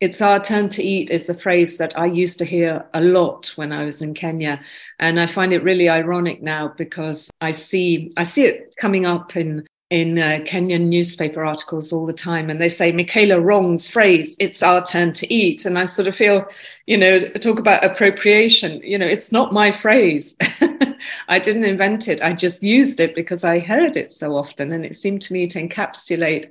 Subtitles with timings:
[0.00, 3.48] it's our turn to eat is a phrase that I used to hear a lot
[3.56, 4.60] when I was in Kenya.
[5.00, 9.36] And I find it really ironic now because I see I see it coming up
[9.36, 14.36] in in uh, Kenyan newspaper articles all the time, and they say Michela Wrong's phrase,
[14.38, 16.46] "It's our turn to eat," and I sort of feel,
[16.86, 18.82] you know, talk about appropriation.
[18.84, 20.36] You know, it's not my phrase.
[21.28, 22.20] I didn't invent it.
[22.20, 25.46] I just used it because I heard it so often, and it seemed to me
[25.48, 26.50] to encapsulate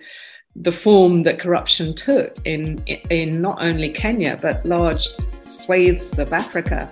[0.62, 2.78] the form that corruption took in
[3.10, 5.06] in not only Kenya but large
[5.42, 6.90] swathes of Africa.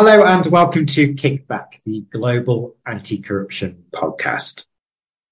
[0.00, 4.64] Hello and welcome to Kickback, the global anti-corruption podcast.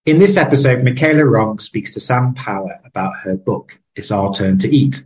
[0.05, 4.59] In this episode, Michela Wrong speaks to Sam Power about her book, It's Our Turn
[4.59, 5.05] to Eat,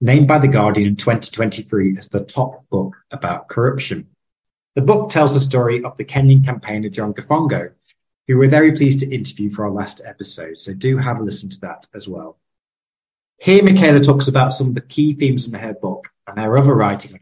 [0.00, 4.08] named by The Guardian in 2023 as the top book about corruption.
[4.74, 7.74] The book tells the story of the Kenyan campaigner John Githongo,
[8.26, 11.48] who we're very pleased to interview for our last episode, so do have a listen
[11.50, 12.38] to that as well.
[13.40, 16.74] Here, Michela talks about some of the key themes in her book and her other
[16.74, 17.20] writing on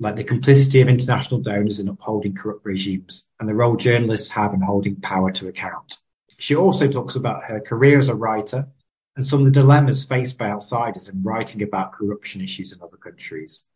[0.00, 4.54] like the complicity of international donors in upholding corrupt regimes and the role journalists have
[4.54, 5.98] in holding power to account.
[6.38, 8.66] She also talks about her career as a writer
[9.14, 12.96] and some of the dilemmas faced by outsiders in writing about corruption issues in other
[12.96, 13.68] countries.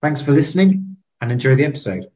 [0.00, 2.10] Thanks for listening and enjoy the episode.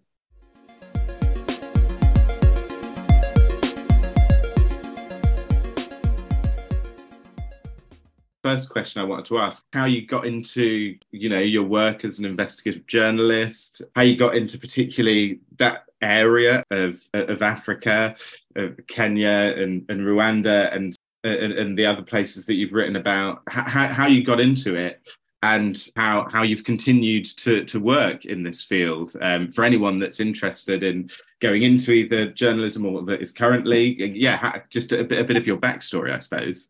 [8.49, 12.19] First question I wanted to ask how you got into, you know, your work as
[12.19, 18.17] an investigative journalist, how you got into particularly that area of of Africa,
[18.57, 23.43] of Kenya and, and Rwanda and, and, and the other places that you've written about,
[23.49, 25.07] how, how you got into it
[25.43, 29.15] and how how you've continued to to work in this field.
[29.21, 31.11] Um, for anyone that's interested in
[31.41, 33.83] going into either journalism or that is currently,
[34.15, 36.69] yeah, just a bit a bit of your backstory, I suppose.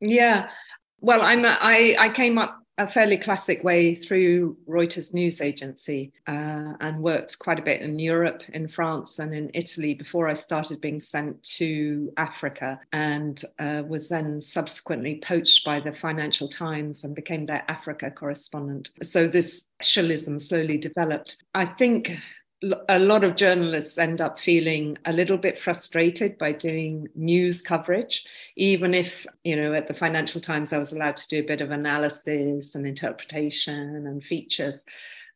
[0.00, 0.48] Yeah,
[1.00, 6.12] well, I'm a, I, I came up a fairly classic way through Reuters news agency
[6.26, 10.32] uh, and worked quite a bit in Europe, in France, and in Italy before I
[10.32, 17.04] started being sent to Africa and uh, was then subsequently poached by the Financial Times
[17.04, 18.88] and became their Africa correspondent.
[19.02, 21.36] So this specialism slowly developed.
[21.54, 22.12] I think
[22.88, 28.26] a lot of journalists end up feeling a little bit frustrated by doing news coverage
[28.56, 31.62] even if you know at the financial times i was allowed to do a bit
[31.62, 34.84] of analysis and interpretation and features.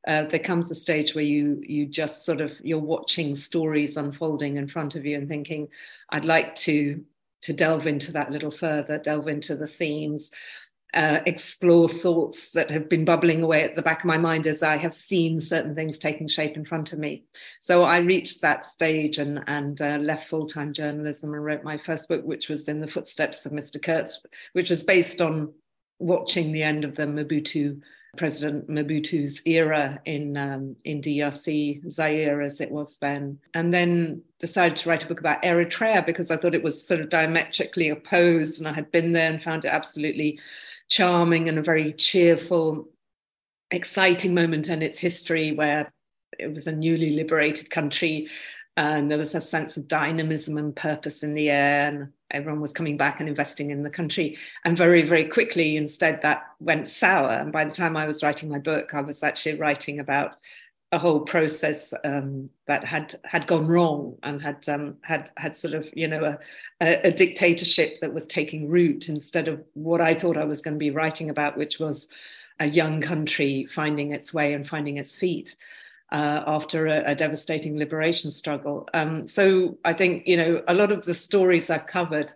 [0.06, 4.58] Uh, there comes a stage where you you just sort of you're watching stories unfolding
[4.58, 5.66] in front of you and thinking
[6.10, 7.02] i'd like to
[7.40, 10.30] to delve into that a little further delve into the themes
[10.94, 14.62] uh, explore thoughts that have been bubbling away at the back of my mind as
[14.62, 17.24] I have seen certain things taking shape in front of me.
[17.60, 21.78] So I reached that stage and, and uh, left full time journalism and wrote my
[21.78, 23.82] first book, which was In the Footsteps of Mr.
[23.82, 24.22] Kurtz,
[24.52, 25.52] which was based on
[25.98, 27.80] watching the end of the Mobutu.
[28.16, 34.76] President Mobutu's era in um, in DRC, Zaire as it was then, and then decided
[34.76, 38.60] to write a book about Eritrea because I thought it was sort of diametrically opposed,
[38.60, 40.38] and I had been there and found it absolutely
[40.94, 42.88] charming and a very cheerful,
[43.72, 45.92] exciting moment in its history where
[46.38, 48.28] it was a newly liberated country
[48.76, 52.72] and there was a sense of dynamism and purpose in the air and everyone was
[52.72, 54.38] coming back and investing in the country.
[54.64, 57.30] And very very quickly instead that went sour.
[57.30, 60.36] And by the time i was writing my book i was actually writing about
[60.94, 65.74] a whole process um, that had had gone wrong and had um, had had sort
[65.74, 66.38] of you know
[66.80, 70.74] a, a, dictatorship that was taking root instead of what I thought I was going
[70.74, 72.08] to be writing about, which was
[72.60, 75.56] a young country finding its way and finding its feet.
[76.12, 78.86] Uh, after a, a, devastating liberation struggle.
[78.94, 82.32] Um, so I think, you know, a lot of the stories I've covered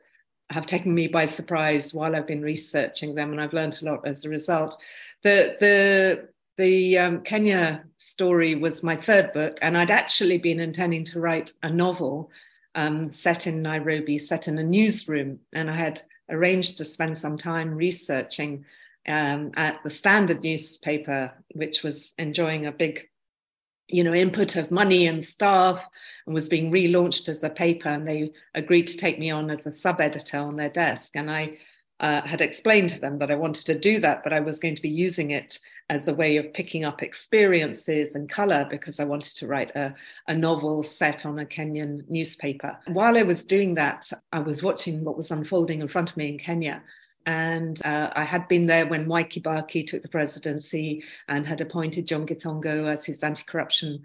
[0.51, 4.05] have taken me by surprise while I've been researching them, and I've learned a lot
[4.05, 4.77] as a result.
[5.23, 6.29] The, the
[6.59, 11.53] the um, Kenya story was my third book, and I'd actually been intending to write
[11.63, 12.31] a novel
[12.75, 17.39] um, set in Nairobi, set in a newsroom, and I had arranged to spend some
[17.39, 18.65] time researching
[19.07, 23.09] um, at the Standard newspaper, which was enjoying a big,
[23.87, 25.89] you know, input of money and staff,
[26.27, 27.89] and was being relaunched as a paper.
[27.89, 31.31] And they agreed to take me on as a sub editor on their desk, and
[31.31, 31.59] I
[32.01, 34.77] uh, had explained to them that I wanted to do that, but I was going
[34.77, 35.59] to be using it
[35.91, 39.95] as a way of picking up experiences and color because I wanted to write a,
[40.29, 42.79] a novel set on a Kenyan newspaper.
[42.87, 46.29] While I was doing that, I was watching what was unfolding in front of me
[46.29, 46.83] in Kenya.
[47.27, 52.07] And uh, I had been there when Mwai Kibaki took the presidency and had appointed
[52.07, 54.03] John Githongo as his anti corruption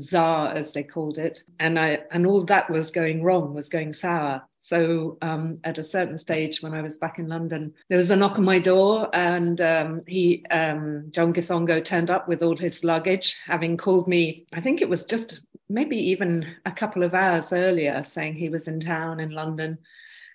[0.00, 1.42] czar, as they called it.
[1.60, 4.42] And, I, and all that was going wrong, was going sour.
[4.64, 8.16] So um, at a certain stage, when I was back in London, there was a
[8.16, 12.82] knock on my door, and um, he, um, John Githongo, turned up with all his
[12.82, 14.46] luggage, having called me.
[14.54, 18.66] I think it was just maybe even a couple of hours earlier, saying he was
[18.66, 19.76] in town in London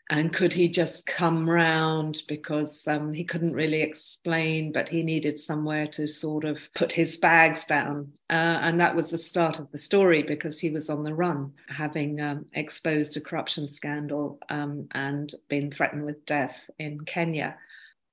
[0.09, 5.39] and could he just come round because um, he couldn't really explain, but he needed
[5.39, 8.11] somewhere to sort of put his bags down.
[8.27, 11.51] Uh, and that was the start of the story because he was on the run,
[11.67, 17.55] having um, exposed a corruption scandal um, and been threatened with death in Kenya.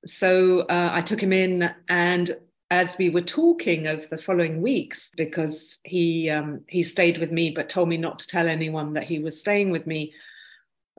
[0.05, 2.37] So uh, I took him in and
[2.69, 7.49] as we were talking over the following weeks, because he um, he stayed with me
[7.49, 10.13] but told me not to tell anyone that he was staying with me,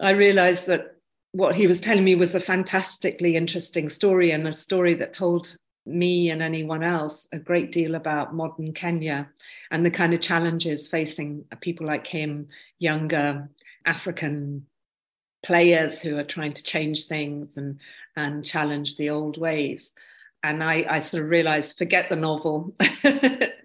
[0.01, 0.97] I realized that
[1.33, 5.57] what he was telling me was a fantastically interesting story and a story that told
[5.85, 9.29] me and anyone else a great deal about modern Kenya
[9.71, 12.49] and the kind of challenges facing people like him,
[12.79, 13.49] younger
[13.87, 14.67] African
[15.43, 17.79] players who are trying to change things and,
[18.17, 19.93] and challenge the old ways.
[20.43, 22.75] And I, I sort of realized, forget the novel,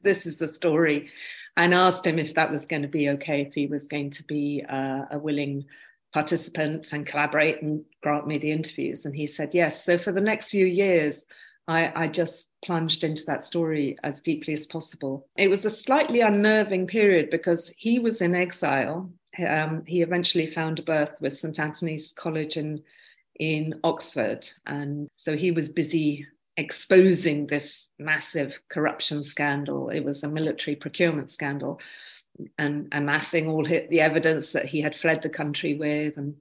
[0.03, 1.09] this is the story.
[1.55, 4.23] And asked him if that was going to be okay, if he was going to
[4.23, 5.65] be uh, a willing
[6.13, 9.05] participants and collaborate and grant me the interviews?
[9.05, 9.83] And he said, yes.
[9.83, 11.25] So for the next few years,
[11.67, 15.27] I, I, just plunged into that story as deeply as possible.
[15.37, 19.09] It was a slightly unnerving period because he was in exile.
[19.47, 21.57] Um, he eventually found a berth with St.
[21.57, 22.83] Anthony's College in,
[23.39, 24.45] in Oxford.
[24.65, 26.27] And so he was busy
[26.57, 29.89] exposing this massive corruption scandal.
[29.89, 31.79] It was a military procurement scandal
[32.57, 36.35] and amassing all the evidence that he had fled the country with and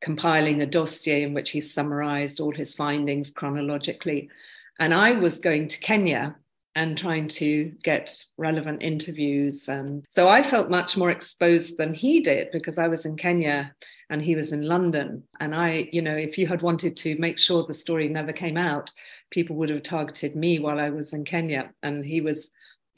[0.00, 4.30] compiling a dossier in which he summarized all his findings chronologically.
[4.78, 6.36] And I was going to Kenya
[6.76, 9.68] and trying to get relevant interviews.
[9.68, 13.74] And so I felt much more exposed than he did because I was in Kenya
[14.10, 15.24] and he was in London.
[15.40, 18.56] And I, you know, if you had wanted to make sure the story never came
[18.56, 18.92] out,
[19.30, 21.72] people would have targeted me while I was in Kenya.
[21.82, 22.50] And he was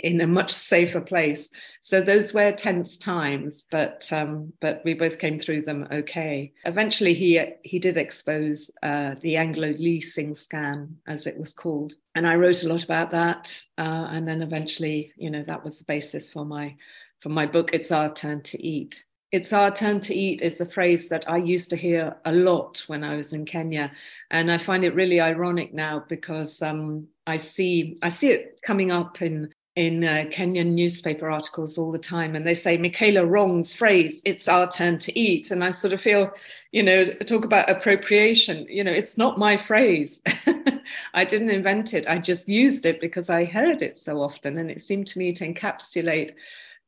[0.02, 1.50] in a much safer place.
[1.80, 6.52] So those were tense times, but um, but we both came through them okay.
[6.64, 12.26] Eventually, he he did expose uh, the Anglo leasing scam, as it was called, and
[12.26, 13.60] I wrote a lot about that.
[13.78, 16.76] Uh, and then eventually, you know, that was the basis for my
[17.20, 17.70] for my book.
[17.72, 19.04] It's our turn to eat.
[19.32, 22.82] It's our turn to eat is a phrase that I used to hear a lot
[22.88, 23.92] when I was in Kenya,
[24.30, 28.90] and I find it really ironic now because um, I see I see it coming
[28.90, 33.72] up in in uh, Kenyan newspaper articles all the time, and they say Michela Wrong's
[33.72, 36.32] phrase, "It's our turn to eat," and I sort of feel,
[36.72, 38.66] you know, talk about appropriation.
[38.68, 40.22] You know, it's not my phrase.
[41.14, 42.08] I didn't invent it.
[42.08, 45.32] I just used it because I heard it so often, and it seemed to me
[45.34, 46.32] to encapsulate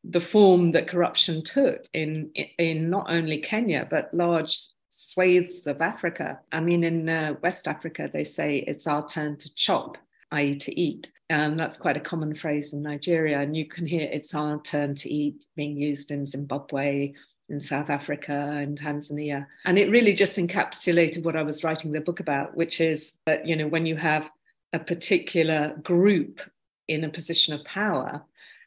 [0.04, 4.58] the form that corruption took in in not only Kenya but large
[4.88, 6.40] swathes of Africa.
[6.52, 9.96] I mean, in uh, West Africa, they say it's our turn to chop,
[10.32, 11.10] i.e., to eat.
[11.32, 14.94] Um, that's quite a common phrase in Nigeria, and you can hear it's our turn
[14.96, 17.14] to eat being used in Zimbabwe,
[17.48, 19.46] in South Africa, and Tanzania.
[19.64, 23.48] And it really just encapsulated what I was writing the book about, which is that,
[23.48, 24.28] you know, when you have
[24.74, 26.42] a particular group
[26.88, 28.22] in a position of power,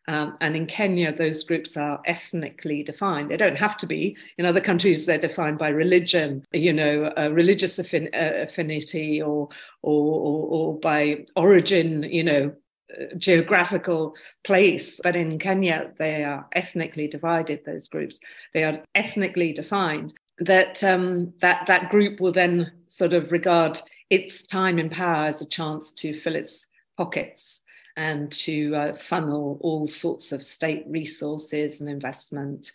[0.08, 3.32] um, and in Kenya, those groups are ethnically defined.
[3.32, 4.16] They don't have to be.
[4.38, 9.50] In other countries, they're defined by religion, you know, religious affin- uh, affinity or,
[9.82, 12.54] or, or, or by origin, you know,
[13.00, 15.00] uh, geographical place.
[15.02, 18.20] But in Kenya, they are ethnically divided, those groups.
[18.54, 20.14] They are ethnically defined.
[20.40, 23.80] That, um, that, that group will then sort of regard
[24.12, 27.62] its time in power as a chance to fill its pockets
[27.98, 32.72] and to uh, funnel all sorts of state resources and investment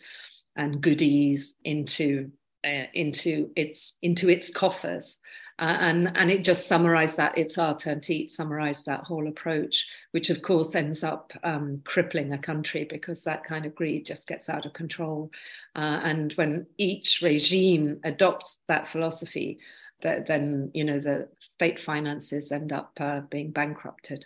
[0.55, 2.31] and goodies into
[2.63, 5.17] uh, into its into its coffers.
[5.59, 9.27] Uh, and and it just summarized that it's our turn to eat summarized that whole
[9.27, 14.03] approach which of course ends up um, crippling a country because that kind of greed
[14.03, 15.29] just gets out of control
[15.75, 19.59] uh, and when each regime adopts that philosophy
[20.01, 24.25] that, then you know the state finances end up uh, being bankrupted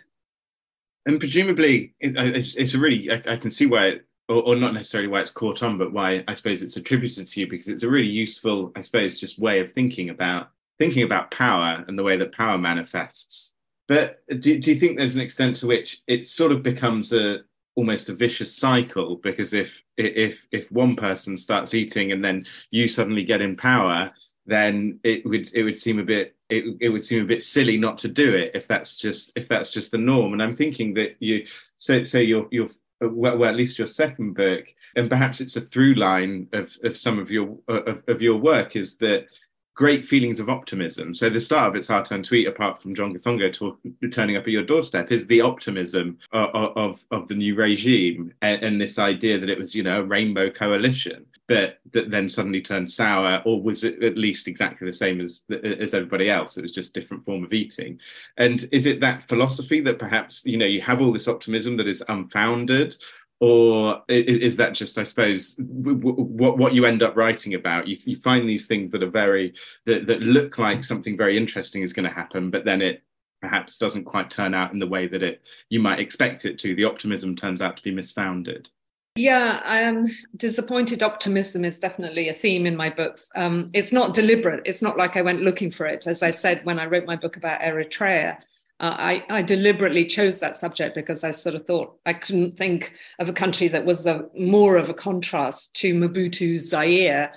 [1.06, 4.74] and presumably, it's, it's a really, I, I, can see why, it, or, or, not
[4.74, 7.84] necessarily why it's caught on, but why I suppose it's attributed to you because it's
[7.84, 10.48] a really useful, I suppose, just way of thinking about
[10.78, 13.54] thinking about power and the way that power manifests.
[13.88, 17.38] But do, do you think there's an extent to which it sort of becomes a
[17.76, 19.16] almost a vicious cycle?
[19.22, 24.10] Because if if if one person starts eating and then you suddenly get in power,
[24.46, 27.76] then it would it would seem a bit it, it would seem a bit silly
[27.76, 30.32] not to do it if that's just if that's just the norm.
[30.32, 31.46] And I'm thinking that you
[31.78, 32.68] say say your your
[33.00, 36.96] well, well at least your second book and perhaps it's a through line of, of
[36.96, 39.26] some of your of, of your work is that
[39.76, 41.14] great feelings of optimism.
[41.14, 43.78] So the start of It's Our Turn to Eat, apart from John Githongo talk,
[44.10, 48.62] turning up at your doorstep, is the optimism of, of, of the new regime and,
[48.62, 52.60] and, this idea that it was, you know, a rainbow coalition, but that then suddenly
[52.60, 56.56] turned sour, or was it at least exactly the same as as everybody else?
[56.56, 57.98] It was just different form of eating.
[58.36, 61.88] And is it that philosophy that perhaps, you know, you have all this optimism that
[61.88, 62.96] is unfounded,
[63.40, 68.16] or is that just i suppose what what you end up writing about you, you
[68.16, 69.52] find these things that are very
[69.84, 73.02] that, that look like something very interesting is going to happen but then it
[73.42, 76.74] perhaps doesn't quite turn out in the way that it you might expect it to
[76.74, 78.70] the optimism turns out to be misfounded
[79.16, 80.06] yeah, um,
[80.36, 83.30] disappointed optimism is definitely a theme in my books.
[83.34, 84.62] Um, it's not deliberate.
[84.64, 86.06] It's not like I went looking for it.
[86.06, 88.38] As I said when I wrote my book about Eritrea,
[88.78, 92.92] uh, I, I, deliberately chose that subject because I sort of thought I couldn't think
[93.18, 97.32] of a country that was a, more of a contrast to Mobutu's Zaire,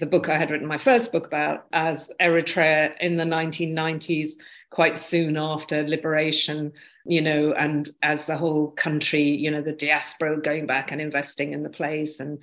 [0.00, 4.32] the book I had written my first book about, as Eritrea in the 1990s,
[4.68, 6.72] quite soon after liberation,
[7.04, 11.52] you know, and as the whole country, you know, the diaspora going back and investing
[11.52, 12.20] in the place.
[12.20, 12.38] And,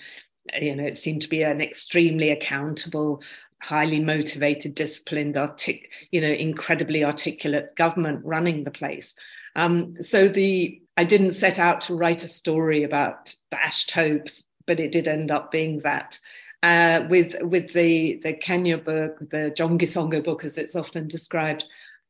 [0.59, 3.21] you know, it seemed to be an extremely accountable
[3.61, 9.15] highly motivated, disciplined, artic- you know, incredibly articulate government running the place.
[9.55, 14.79] Um, so the I didn't set out to write a story about dashed hopes, but
[14.79, 16.19] it did end up being that.
[16.61, 21.63] Uh, with with the the Kenya book, the John Githongo book, as it's often described,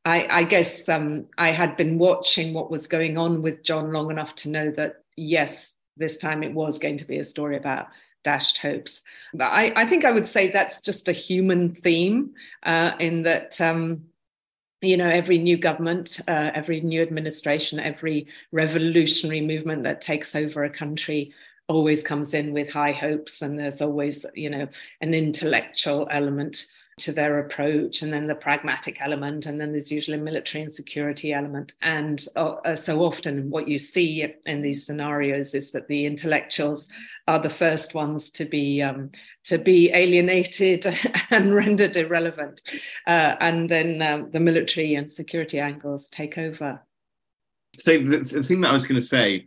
[0.04, 4.10] I, I guess um, I had been watching what was going on with John long
[4.10, 7.88] enough to know that yes, this time it was going to be a story about
[8.24, 9.02] dashed hopes.
[9.34, 13.60] But I, I think I would say that's just a human theme uh, in that.
[13.60, 14.04] Um,
[14.82, 20.64] you know, every new government, uh, every new administration, every revolutionary movement that takes over
[20.64, 21.34] a country
[21.68, 24.66] always comes in with high hopes, and there's always, you know,
[25.02, 26.66] an intellectual element
[27.00, 30.72] to their approach, and then the pragmatic element, and then there's usually a military and
[30.72, 31.74] security element.
[31.82, 36.88] And uh, uh, so often, what you see in these scenarios is that the intellectuals
[37.26, 39.10] are the first ones to be um,
[39.44, 40.86] to be alienated
[41.30, 42.62] and rendered irrelevant,
[43.06, 46.80] uh, and then um, the military and security angles take over.
[47.78, 49.46] So the, the thing that I was going to say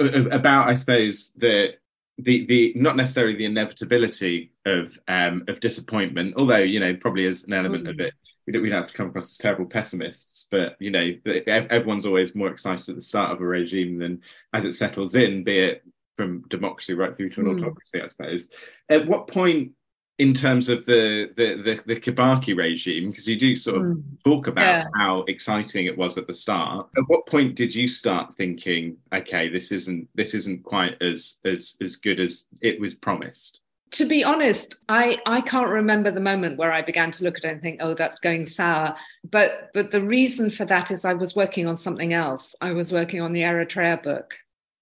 [0.00, 1.74] uh, about, I suppose, the
[2.18, 7.44] the the not necessarily the inevitability of um, of disappointment, although you know probably is
[7.44, 7.90] an element mm.
[7.90, 8.14] of it.
[8.46, 11.12] We don't, we don't have to come across as terrible pessimists, but you know
[11.46, 14.22] everyone's always more excited at the start of a regime than
[14.52, 15.82] as it settles in, be it
[16.16, 17.60] from democracy right through to an mm.
[17.60, 18.50] autocracy, I suppose.
[18.88, 19.72] At what point
[20.18, 24.02] in terms of the the the, the Kibaki regime, because you do sort of mm.
[24.24, 24.84] talk about yeah.
[24.96, 26.88] how exciting it was at the start.
[26.96, 31.76] At what point did you start thinking, okay, this isn't this isn't quite as as
[31.80, 33.60] as good as it was promised?
[33.92, 37.44] To be honest, I, I can't remember the moment where I began to look at
[37.44, 38.94] it and think, oh, that's going sour.
[39.30, 42.54] But but the reason for that is I was working on something else.
[42.60, 44.34] I was working on the Eritrea book.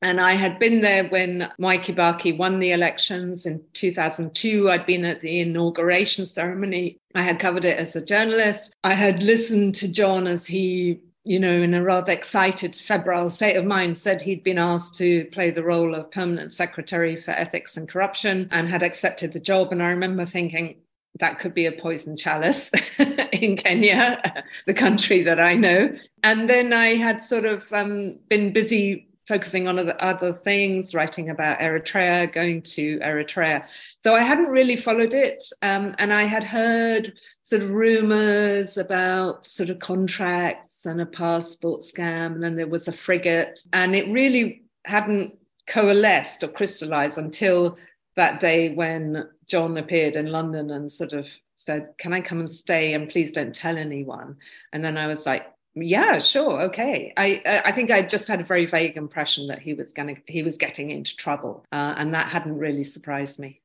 [0.03, 4.71] And I had been there when Mwai Kibaki won the elections in 2002.
[4.71, 6.99] I'd been at the inauguration ceremony.
[7.15, 8.75] I had covered it as a journalist.
[8.85, 13.57] I had listened to John as he, you know, in a rather excited, febrile state
[13.57, 17.79] of mind, said he'd been asked to play the role of permanent secretary for ethics
[17.79, 19.73] and corruption and had accepted the job.
[19.73, 20.76] And I remember thinking,
[21.21, 22.71] that could be a poison chalice
[23.33, 25.97] in Kenya, the country that I know.
[26.23, 31.30] And then I had sort of um, been busy focusing on other, other things, writing
[31.30, 33.64] about Eritrea, going to Eritrea.
[33.99, 35.42] So I hadn't really followed it.
[35.62, 41.80] Um, and I had heard sort of rumors about sort of contracts and a passport
[41.80, 42.35] scam.
[42.35, 43.61] And then there was a frigate.
[43.73, 47.76] And it really hadn't coalesced or crystallized until
[48.14, 52.50] that day when John appeared in London and sort of said, Can I come and
[52.50, 52.95] stay?
[52.95, 54.37] And please don't tell anyone.
[54.73, 58.45] And then I was like, yeah sure okay i i think i just had a
[58.45, 62.14] very vague impression that he was going to he was getting into trouble uh, and
[62.14, 63.61] that hadn't really surprised me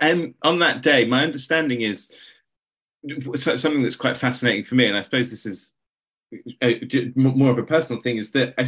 [0.00, 2.10] and on that day my understanding is
[3.36, 5.74] something that's quite fascinating for me and i suppose this is
[6.62, 8.66] a, more of a personal thing is that I,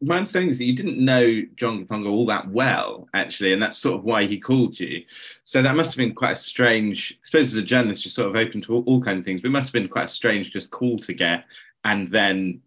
[0.00, 3.78] my understanding is that you didn't know John Githongo all that well, actually, and that's
[3.78, 5.02] sort of why he called you.
[5.44, 7.18] So that must have been quite a strange.
[7.22, 9.40] I suppose as a journalist, you're sort of open to all, all kinds of things,
[9.40, 11.44] but it must have been quite a strange just call to get,
[11.84, 12.60] and then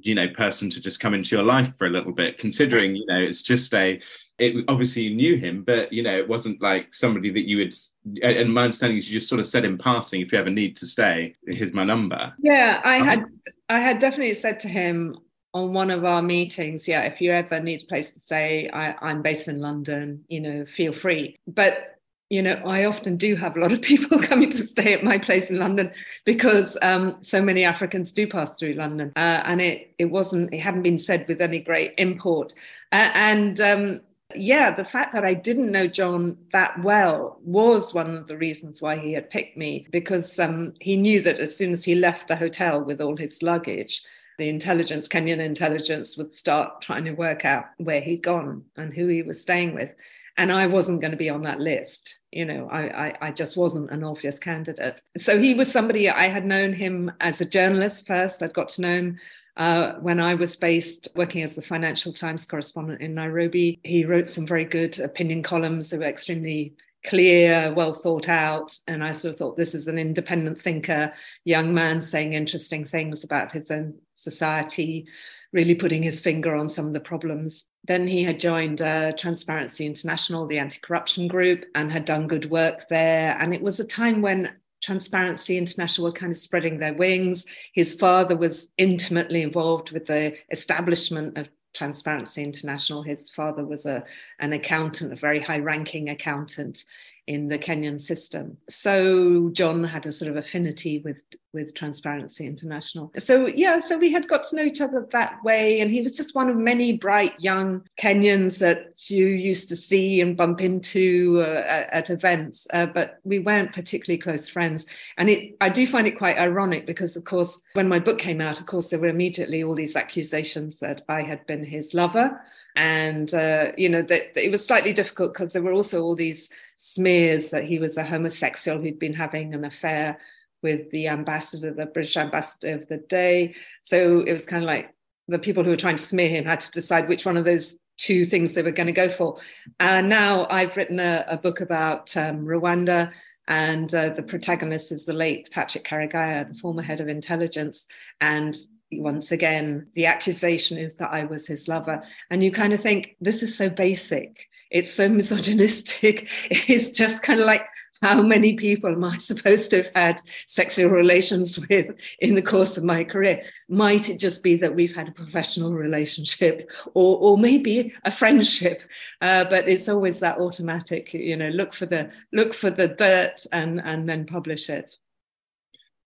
[0.00, 3.06] you know person to just come into your life for a little bit considering you
[3.06, 4.00] know it's just a
[4.38, 7.74] it obviously you knew him but you know it wasn't like somebody that you would
[8.22, 10.76] and my understanding is you just sort of said in passing if you ever need
[10.76, 13.24] to stay here's my number yeah i had
[13.70, 15.16] i had definitely said to him
[15.56, 18.94] on one of our meetings, yeah, if you ever need a place to stay, I,
[19.00, 21.38] I'm based in London, you know, feel free.
[21.46, 21.95] But
[22.28, 25.18] you know, I often do have a lot of people coming to stay at my
[25.18, 25.92] place in London
[26.24, 30.60] because um, so many Africans do pass through London, uh, and it it wasn't it
[30.60, 32.54] hadn't been said with any great import,
[32.92, 34.00] uh, and um,
[34.34, 38.82] yeah, the fact that I didn't know John that well was one of the reasons
[38.82, 42.28] why he had picked me because um, he knew that as soon as he left
[42.28, 44.02] the hotel with all his luggage,
[44.38, 49.06] the intelligence, Kenyan intelligence, would start trying to work out where he'd gone and who
[49.06, 49.90] he was staying with.
[50.38, 52.16] And I wasn't going to be on that list.
[52.30, 55.00] You know, I, I, I just wasn't an obvious candidate.
[55.16, 58.42] So he was somebody I had known him as a journalist first.
[58.42, 59.18] I'd got to know him
[59.56, 63.80] uh, when I was based working as the Financial Times correspondent in Nairobi.
[63.82, 66.74] He wrote some very good opinion columns that were extremely
[67.06, 68.76] clear, well thought out.
[68.86, 71.12] And I sort of thought this is an independent thinker,
[71.44, 75.06] young man saying interesting things about his own society,
[75.52, 77.64] really putting his finger on some of the problems.
[77.86, 82.50] Then he had joined uh, Transparency International, the anti corruption group, and had done good
[82.50, 83.36] work there.
[83.40, 84.52] And it was a time when
[84.82, 87.46] Transparency International were kind of spreading their wings.
[87.72, 93.02] His father was intimately involved with the establishment of Transparency International.
[93.02, 94.04] His father was a,
[94.40, 96.84] an accountant, a very high ranking accountant
[97.26, 98.56] in the Kenyan system.
[98.68, 103.10] So John had a sort of affinity with with Transparency International.
[103.18, 106.12] So yeah, so we had got to know each other that way, and he was
[106.12, 111.42] just one of many bright young Kenyans that you used to see and bump into
[111.44, 112.66] uh, at, at, events.
[112.72, 116.86] Uh, but we weren't particularly close friends, and it I do find it quite ironic
[116.86, 119.96] because of course when my book came out, of course there were immediately all these
[119.96, 122.40] accusations that I had been his lover
[122.76, 126.50] and uh, you know that it was slightly difficult because there were also all these
[126.76, 130.18] smears that he was a homosexual who'd been having an affair
[130.62, 133.54] with the ambassador, the British ambassador of the day.
[133.82, 134.94] So it was kind of like
[135.28, 137.76] the people who were trying to smear him had to decide which one of those
[137.98, 139.38] two things they were going to go for.
[139.80, 143.12] And now I've written a, a book about um, Rwanda,
[143.48, 147.86] and uh, the protagonist is the late Patrick Karegeya, the former head of intelligence.
[148.20, 148.56] And
[148.92, 152.02] once again, the accusation is that I was his lover.
[152.30, 154.48] And you kind of think, this is so basic.
[154.70, 156.28] It's so misogynistic.
[156.50, 157.66] It's just kind of like,
[158.02, 162.76] how many people am I supposed to have had sexual relations with in the course
[162.76, 163.42] of my career?
[163.68, 168.82] Might it just be that we've had a professional relationship or, or maybe a friendship?
[169.20, 173.46] Uh, but it's always that automatic, you know, look for the look for the dirt
[173.52, 174.96] and, and then publish it.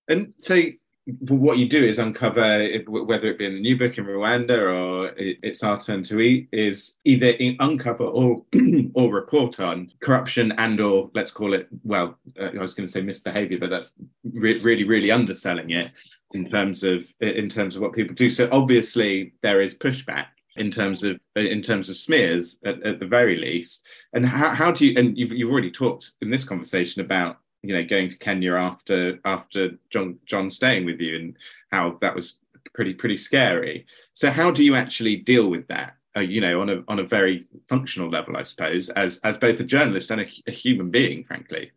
[0.09, 0.61] And so
[1.07, 5.13] what you do is uncover whether it be in the new book in Rwanda or
[5.17, 8.43] it's our turn to eat is either uncover or
[8.95, 12.93] or report on corruption and or let's call it well uh, I was going to
[12.93, 15.91] say misbehavior but that's re- really really underselling it
[16.33, 18.31] in terms of in terms of what people do.
[18.31, 23.07] So obviously there is pushback in terms of in terms of smears at, at the
[23.07, 23.85] very least.
[24.13, 27.75] And how, how do you and you've, you've already talked in this conversation about you
[27.75, 31.37] know going to Kenya after after John John staying with you and
[31.71, 32.41] how that was
[32.75, 33.87] pretty pretty scary.
[34.15, 35.97] So how do you actually deal with that?
[36.17, 39.61] Uh, you know, on a on a very functional level, I suppose, as as both
[39.61, 41.71] a journalist and a, a human being, frankly.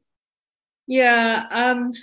[0.88, 1.94] Yeah, um,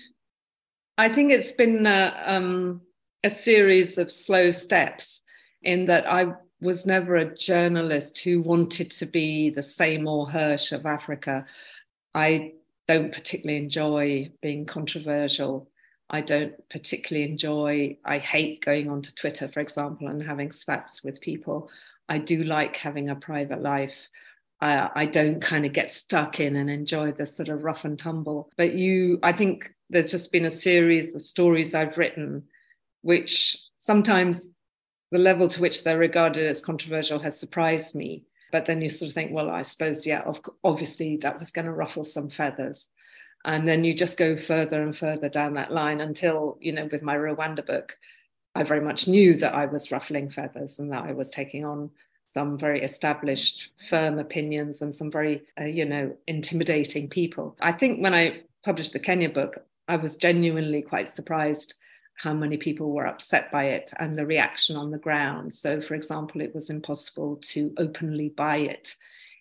[0.96, 2.80] I think it's been a, um,
[3.24, 5.22] a series of slow steps
[5.62, 10.86] in that I was never a journalist who wanted to be the Seymour Hersh of
[10.86, 11.46] Africa.
[12.14, 12.52] I
[12.90, 15.70] don't particularly enjoy being controversial.
[16.08, 21.20] I don't particularly enjoy, I hate going onto Twitter, for example, and having spats with
[21.20, 21.70] people.
[22.08, 24.08] I do like having a private life.
[24.60, 28.50] I don't kind of get stuck in and enjoy the sort of rough and tumble.
[28.58, 32.42] But you, I think there's just been a series of stories I've written,
[33.02, 34.50] which sometimes
[35.12, 38.24] the level to which they're regarded as controversial has surprised me.
[38.52, 40.22] But then you sort of think, well, I suppose, yeah,
[40.64, 42.88] obviously that was going to ruffle some feathers.
[43.44, 47.02] And then you just go further and further down that line until, you know, with
[47.02, 47.96] my Rwanda book,
[48.54, 51.90] I very much knew that I was ruffling feathers and that I was taking on
[52.32, 57.56] some very established, firm opinions and some very, uh, you know, intimidating people.
[57.60, 59.58] I think when I published the Kenya book,
[59.88, 61.74] I was genuinely quite surprised
[62.22, 65.52] how many people were upset by it and the reaction on the ground.
[65.52, 68.94] So, for example, it was impossible to openly buy it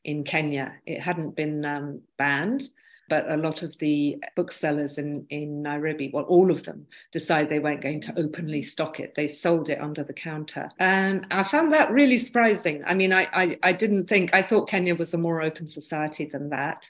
[0.05, 0.73] in Kenya.
[0.85, 2.69] It hadn't been um, banned,
[3.09, 7.59] but a lot of the booksellers in, in Nairobi, well, all of them, decided they
[7.59, 9.13] weren't going to openly stock it.
[9.15, 10.69] They sold it under the counter.
[10.79, 12.83] And I found that really surprising.
[12.85, 16.25] I mean, I, I, I didn't think, I thought Kenya was a more open society
[16.25, 16.89] than that.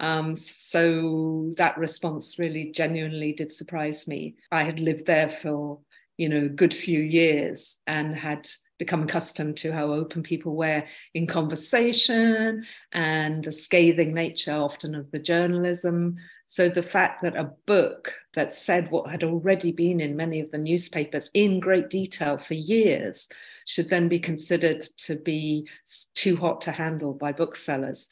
[0.00, 4.36] Um, so that response really genuinely did surprise me.
[4.52, 5.80] I had lived there for,
[6.16, 10.84] you know, a good few years and had become accustomed to how open people were
[11.14, 16.16] in conversation and the scathing nature often of the journalism.
[16.44, 20.50] So the fact that a book that said what had already been in many of
[20.50, 23.28] the newspapers in great detail for years
[23.66, 25.66] should then be considered to be
[26.14, 28.08] too hot to handle by booksellers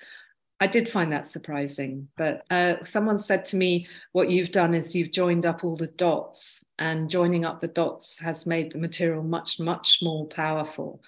[0.60, 2.08] I did find that surprising.
[2.16, 5.88] But uh, someone said to me, What you've done is you've joined up all the
[5.88, 11.02] dots, and joining up the dots has made the material much, much more powerful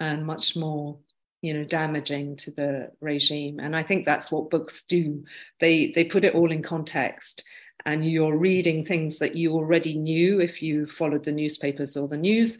[0.00, 0.98] and much more
[1.42, 5.24] you know damaging to the regime and i think that's what books do
[5.60, 7.44] they they put it all in context
[7.84, 12.16] and you're reading things that you already knew if you followed the newspapers or the
[12.16, 12.58] news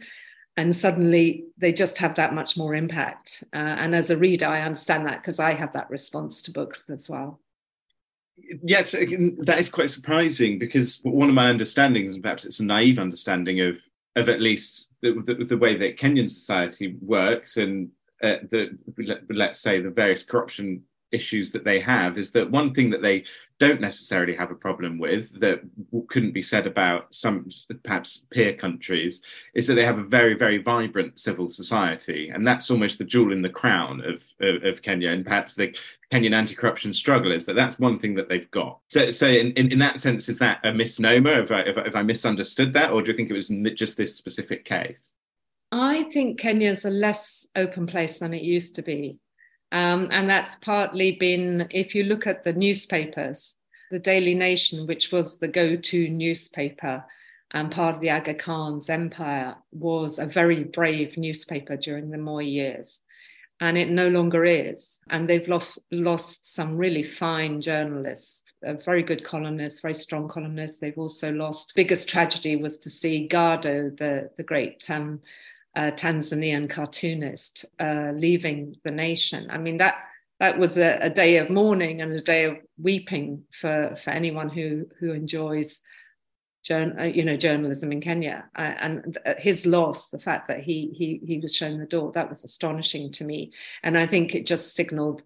[0.57, 3.43] and suddenly they just have that much more impact.
[3.53, 6.89] Uh, and as a reader, I understand that because I have that response to books
[6.89, 7.39] as well.
[8.63, 12.99] Yes, that is quite surprising because one of my understandings, and perhaps it's a naive
[12.99, 13.77] understanding of
[14.15, 17.89] of at least the, the, the way that Kenyan society works and
[18.21, 18.77] uh, the
[19.29, 23.23] let's say the various corruption issues that they have is that one thing that they
[23.59, 25.61] don't necessarily have a problem with that
[26.09, 27.49] couldn't be said about some
[27.83, 29.21] perhaps peer countries
[29.53, 32.29] is that they have a very very vibrant civil society.
[32.29, 35.75] And that's almost the jewel in the crown of, of, of kenya and perhaps the
[36.11, 38.79] kenyan anti-corruption struggle is that that's one thing that they've got.
[38.89, 41.43] So, so in, in, in that sense is that a misnomer?
[41.43, 42.91] If I, if, if I misunderstood that?
[42.91, 45.13] Or do you think it was just this specific case?
[45.71, 49.17] I think Kenya is a less open place than it used to be.
[49.73, 53.55] Um, and that's partly been, if you look at the newspapers,
[53.89, 57.03] the Daily Nation, which was the go to newspaper
[57.51, 62.41] and part of the Aga Khan's empire, was a very brave newspaper during the Moi
[62.41, 63.01] years.
[63.59, 64.99] And it no longer is.
[65.09, 68.43] And they've lost, lost some really fine journalists,
[68.85, 70.77] very good columnists, very strong columnists.
[70.77, 75.21] They've also lost, biggest tragedy was to see Gado, the, the great um,
[75.75, 79.47] uh, Tanzanian cartoonist uh, leaving the nation.
[79.49, 79.95] I mean that
[80.39, 84.49] that was a, a, day of mourning and a day of weeping for for anyone
[84.49, 85.81] who who enjoys.
[86.71, 91.19] Uh, you know, journalism in Kenya, uh, and his loss, the fact that he he
[91.27, 93.51] he was shown the door, that was astonishing to me,
[93.83, 95.23] and I think it just signalled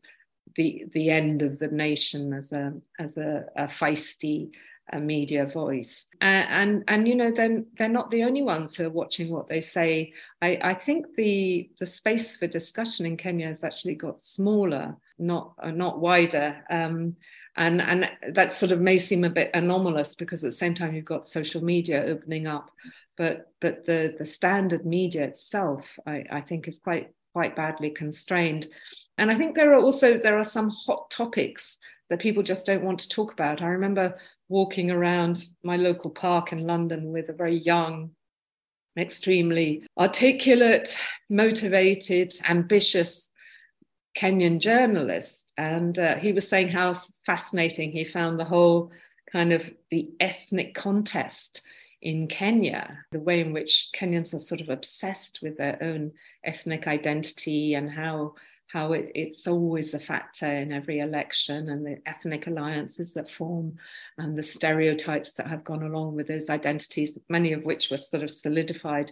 [0.56, 4.50] the the end of the nation as a as a, a feisty
[4.92, 6.06] a media voice.
[6.22, 9.48] And, and and, you know then they're not the only ones who are watching what
[9.48, 10.14] they say.
[10.42, 15.54] I, I think the the space for discussion in Kenya has actually got smaller not
[15.62, 16.64] uh, not wider.
[16.70, 17.16] Um,
[17.56, 20.94] and and that sort of may seem a bit anomalous because at the same time
[20.94, 22.70] you've got social media opening up
[23.18, 28.68] but but the the standard media itself I, I think is quite quite badly constrained
[29.18, 31.78] and I think there are also there are some hot topics
[32.10, 33.62] that people just don't want to talk about.
[33.62, 34.18] I remember
[34.50, 38.12] walking around my local park in London with a very young,
[38.98, 40.98] extremely articulate,
[41.30, 43.30] motivated, ambitious
[44.16, 45.52] Kenyan journalist.
[45.58, 48.92] And uh, he was saying how fascinating he found the whole
[49.32, 51.62] kind of the ethnic contest
[52.02, 56.12] in Kenya, the way in which Kenyans are sort of obsessed with their own
[56.44, 58.36] ethnic identity and how
[58.68, 63.78] how it, it's always a factor in every election and the ethnic alliances that form
[64.18, 68.24] and the stereotypes that have gone along with those identities, many of which were sort
[68.24, 69.10] of solidified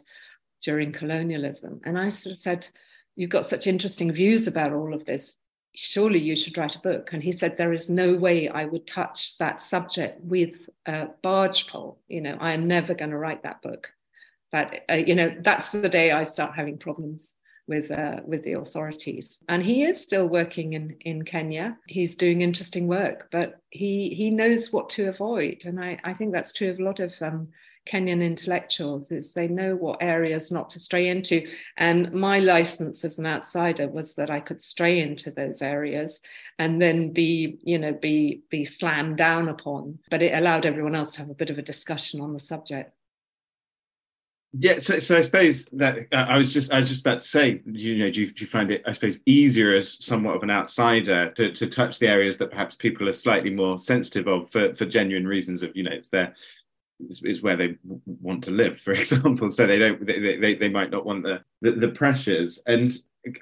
[0.62, 1.80] during colonialism.
[1.86, 2.68] And I sort of said,
[3.16, 5.36] You've got such interesting views about all of this.
[5.76, 7.14] Surely you should write a book.
[7.14, 11.68] And he said, There is no way I would touch that subject with a barge
[11.68, 12.00] pole.
[12.08, 13.92] You know, I am never going to write that book.
[14.52, 17.34] But, uh, you know, that's the day I start having problems
[17.68, 19.40] with uh, with the authorities.
[19.50, 21.78] And he is still working in in Kenya.
[21.88, 25.64] He's doing interesting work, but he he knows what to avoid.
[25.66, 27.48] And I, I think that's true of a lot of um,
[27.86, 31.48] Kenyan intellectuals is they know what areas not to stray into.
[31.78, 36.20] And my license as an outsider was that I could stray into those areas
[36.58, 40.00] and then be, you know, be be slammed down upon.
[40.10, 42.92] But it allowed everyone else to have a bit of a discussion on the subject.
[44.58, 47.28] Yeah, so, so I suppose that uh, I was just I was just about to
[47.28, 50.44] say, you know, do you, do you find it, I suppose, easier as somewhat of
[50.44, 54.50] an outsider to, to touch the areas that perhaps people are slightly more sensitive of
[54.50, 56.36] for, for genuine reasons of, you know, it's their
[57.10, 57.76] is, is where they
[58.22, 59.52] want to live, for example.
[59.52, 62.62] So they don't they, they, they might not want the, the, the pressures.
[62.68, 62.92] And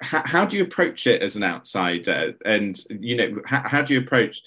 [0.00, 2.34] how, do you approach it as an outsider?
[2.44, 4.40] And you know, how, do you approach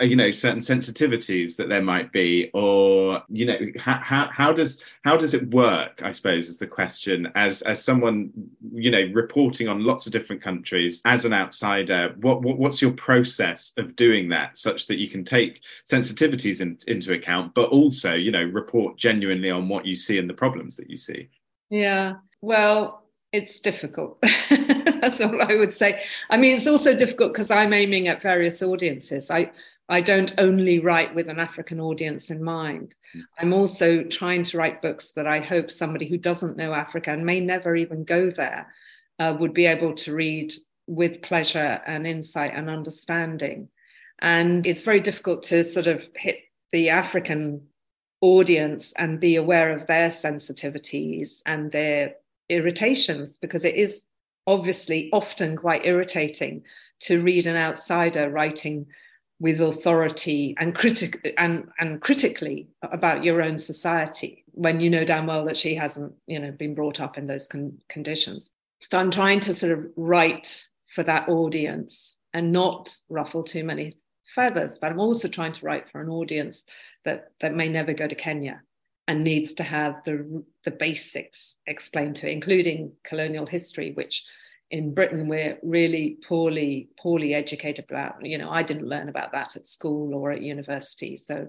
[0.00, 4.52] Uh, you know certain sensitivities that there might be or you know how, how, how
[4.52, 7.26] does how does it work i suppose is the question.
[7.34, 8.30] As as someone
[8.72, 12.92] you know reporting on lots of different countries as an outsider what, what what's your
[12.92, 18.14] process of doing that such that you can take sensitivities in, into account but also
[18.14, 21.28] you know report genuinely on what you see and the problems that you see?
[21.68, 22.14] Yeah.
[22.42, 22.99] Well
[23.32, 24.18] it's difficult
[24.50, 28.62] that's all i would say i mean it's also difficult because i'm aiming at various
[28.62, 29.50] audiences i
[29.90, 32.94] I don't only write with an African audience in mind.
[33.12, 33.20] Hmm.
[33.38, 37.26] I'm also trying to write books that I hope somebody who doesn't know Africa and
[37.26, 38.72] may never even go there
[39.18, 40.52] uh, would be able to read
[40.86, 43.68] with pleasure and insight and understanding.
[44.20, 46.38] And it's very difficult to sort of hit
[46.72, 47.66] the African
[48.20, 52.14] audience and be aware of their sensitivities and their
[52.50, 54.04] irritations because it is
[54.46, 56.62] obviously often quite irritating
[57.00, 58.86] to read an outsider writing
[59.40, 65.26] with authority and critic and and critically about your own society when you know damn
[65.26, 68.52] well that she hasn't you know been brought up in those con- conditions.
[68.90, 73.96] So i'm trying to sort of write for that audience and not ruffle too many
[74.34, 76.64] feathers but i'm also trying to write for an audience
[77.04, 78.62] that that may never go to kenya
[79.10, 80.16] and needs to have the
[80.64, 84.24] the basics explained to it including colonial history which
[84.70, 88.24] in Britain we're really poorly poorly educated about.
[88.24, 91.48] You know, I didn't learn about that at school or at university, so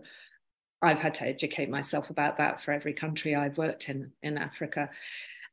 [0.82, 4.90] I've had to educate myself about that for every country I've worked in in Africa.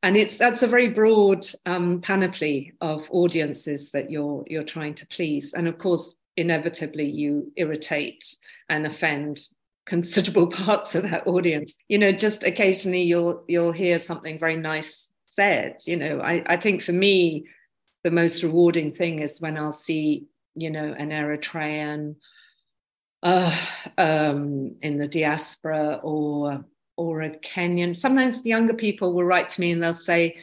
[0.01, 5.07] And it's that's a very broad um, panoply of audiences that you're you're trying to
[5.07, 8.35] please, and of course, inevitably you irritate
[8.69, 9.41] and offend
[9.85, 11.73] considerable parts of that audience.
[11.87, 15.77] You know, just occasionally you'll you'll hear something very nice said.
[15.85, 17.45] You know, I, I think for me,
[18.03, 22.15] the most rewarding thing is when I'll see, you know, an Eritrean
[23.23, 23.55] uh,
[23.97, 26.65] um, in the diaspora or
[26.97, 27.95] or a Kenyan.
[27.95, 30.37] Sometimes younger people will write to me and they'll say,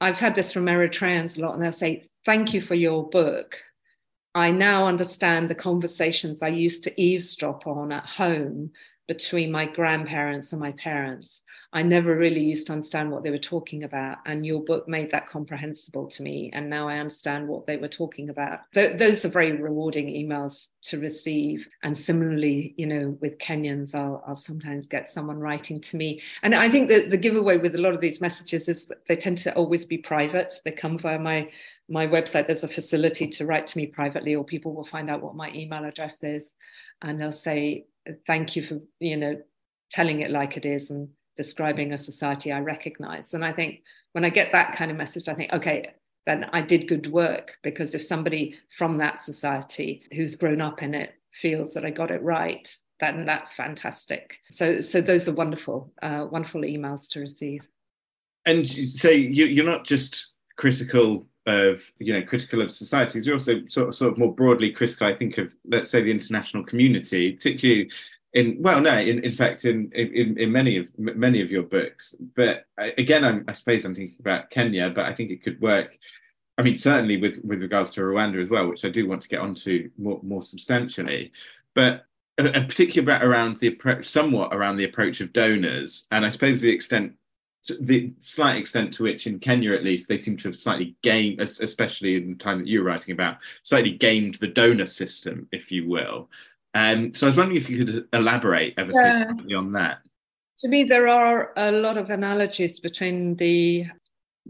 [0.00, 3.56] I've had this from Eritreans a lot, and they'll say, Thank you for your book.
[4.34, 8.72] I now understand the conversations I used to eavesdrop on at home
[9.06, 11.42] between my grandparents and my parents.
[11.72, 14.18] I never really used to understand what they were talking about.
[14.26, 16.50] And your book made that comprehensible to me.
[16.52, 18.60] And now I understand what they were talking about.
[18.72, 21.66] Th- those are very rewarding emails to receive.
[21.82, 26.22] And similarly, you know, with Kenyans, I'll, I'll sometimes get someone writing to me.
[26.42, 29.16] And I think that the giveaway with a lot of these messages is that they
[29.16, 30.54] tend to always be private.
[30.64, 31.50] They come via my
[31.88, 32.46] my website.
[32.46, 35.50] There's a facility to write to me privately, or people will find out what my
[35.52, 36.54] email address is.
[37.02, 37.84] And they'll say,
[38.26, 39.40] thank you for, you know,
[39.90, 43.34] telling it like it is and describing a society I recognize.
[43.34, 45.94] And I think when I get that kind of message, I think, okay,
[46.26, 50.94] then I did good work because if somebody from that society who's grown up in
[50.94, 54.38] it feels that I got it right, then that's fantastic.
[54.50, 57.68] So, so those are wonderful, uh, wonderful emails to receive.
[58.46, 63.60] And so you, you're not just critical of you know critical of societies you're also
[63.68, 67.32] sort of, sort of more broadly critical i think of let's say the international community
[67.32, 67.90] particularly
[68.32, 72.14] in well no in, in fact in, in in many of many of your books.
[72.34, 75.96] But again I'm, i suppose i'm thinking about kenya but i think it could work
[76.58, 79.28] i mean certainly with with regards to rwanda as well which i do want to
[79.28, 81.32] get onto more more substantially.
[81.74, 82.06] But
[82.38, 86.60] a, particular about around the approach somewhat around the approach of donors and i suppose
[86.60, 87.12] the extent
[87.80, 91.40] the slight extent to which in Kenya at least they seem to have slightly gamed,
[91.40, 95.72] especially in the time that you were writing about, slightly gamed the donor system, if
[95.72, 96.28] you will.
[96.74, 99.12] And um, so I was wondering if you could elaborate ever yeah.
[99.12, 99.98] so slightly on that.
[100.58, 103.86] To me, there are a lot of analogies between the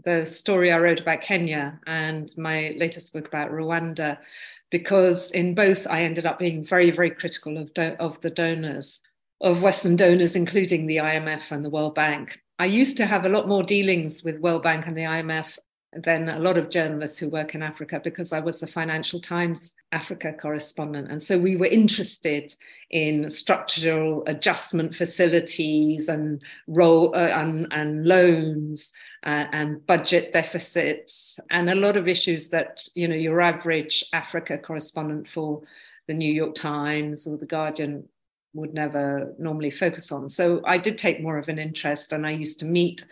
[0.03, 4.17] the story I wrote about Kenya and my latest book about Rwanda,
[4.69, 9.01] because in both I ended up being very, very critical of do- of the donors,
[9.41, 12.41] of Western donors, including the IMF and the World Bank.
[12.57, 15.57] I used to have a lot more dealings with World Bank and the IMF
[15.91, 19.73] than a lot of journalists who work in Africa because I was the Financial Times
[19.91, 21.09] Africa correspondent.
[21.09, 22.53] And so we were interested
[22.91, 28.91] in structural adjustment facilities and role uh, and, and, loans
[29.25, 34.57] uh, and budget deficits and a lot of issues that you know your average Africa
[34.57, 35.61] correspondent for
[36.07, 38.07] the New York Times or the Guardian
[38.55, 40.29] would never normally focus on.
[40.29, 43.05] So I did take more of an interest and I used to meet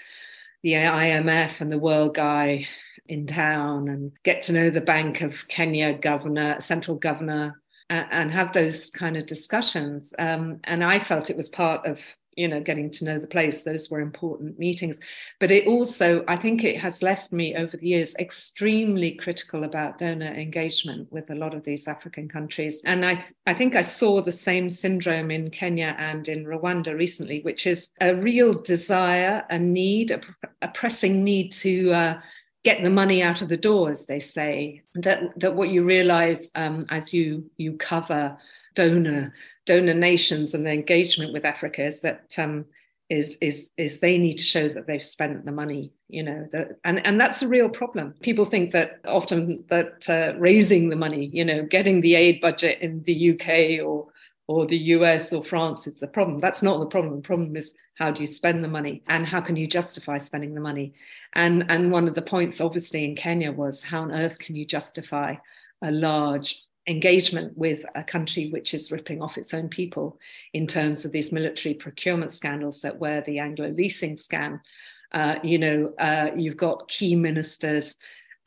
[0.63, 2.67] the IMF and the World Guy
[3.07, 8.53] in town and get to know the Bank of Kenya governor, central governor, and have
[8.53, 10.13] those kind of discussions.
[10.17, 11.99] Um, and I felt it was part of
[12.35, 14.97] you know getting to know the place those were important meetings
[15.39, 19.97] but it also i think it has left me over the years extremely critical about
[19.97, 23.81] donor engagement with a lot of these african countries and i th- i think i
[23.81, 29.43] saw the same syndrome in kenya and in rwanda recently which is a real desire
[29.49, 30.21] a need a,
[30.61, 32.19] a pressing need to uh,
[32.63, 34.81] get the money out of the door, as they say.
[34.95, 38.37] That that what you realise um, as you you cover
[38.75, 39.33] donor
[39.65, 42.65] donor nations and the engagement with Africa is that um,
[43.09, 46.79] is is is they need to show that they've spent the money you know that
[46.83, 48.13] and and that's a real problem.
[48.21, 52.79] People think that often that uh, raising the money you know getting the aid budget
[52.81, 54.07] in the UK or
[54.47, 56.39] or the US or France it's a problem.
[56.39, 57.15] That's not the problem.
[57.17, 60.53] The problem is how do you spend the money and how can you justify spending
[60.53, 60.93] the money?
[61.33, 64.65] And and one of the points obviously in Kenya was how on earth can you
[64.65, 65.35] justify
[65.81, 70.19] a large engagement with a country which is ripping off its own people
[70.53, 74.59] in terms of these military procurement scandals that were the Anglo leasing scam.
[75.11, 77.95] Uh, you know, uh, you've got key ministers,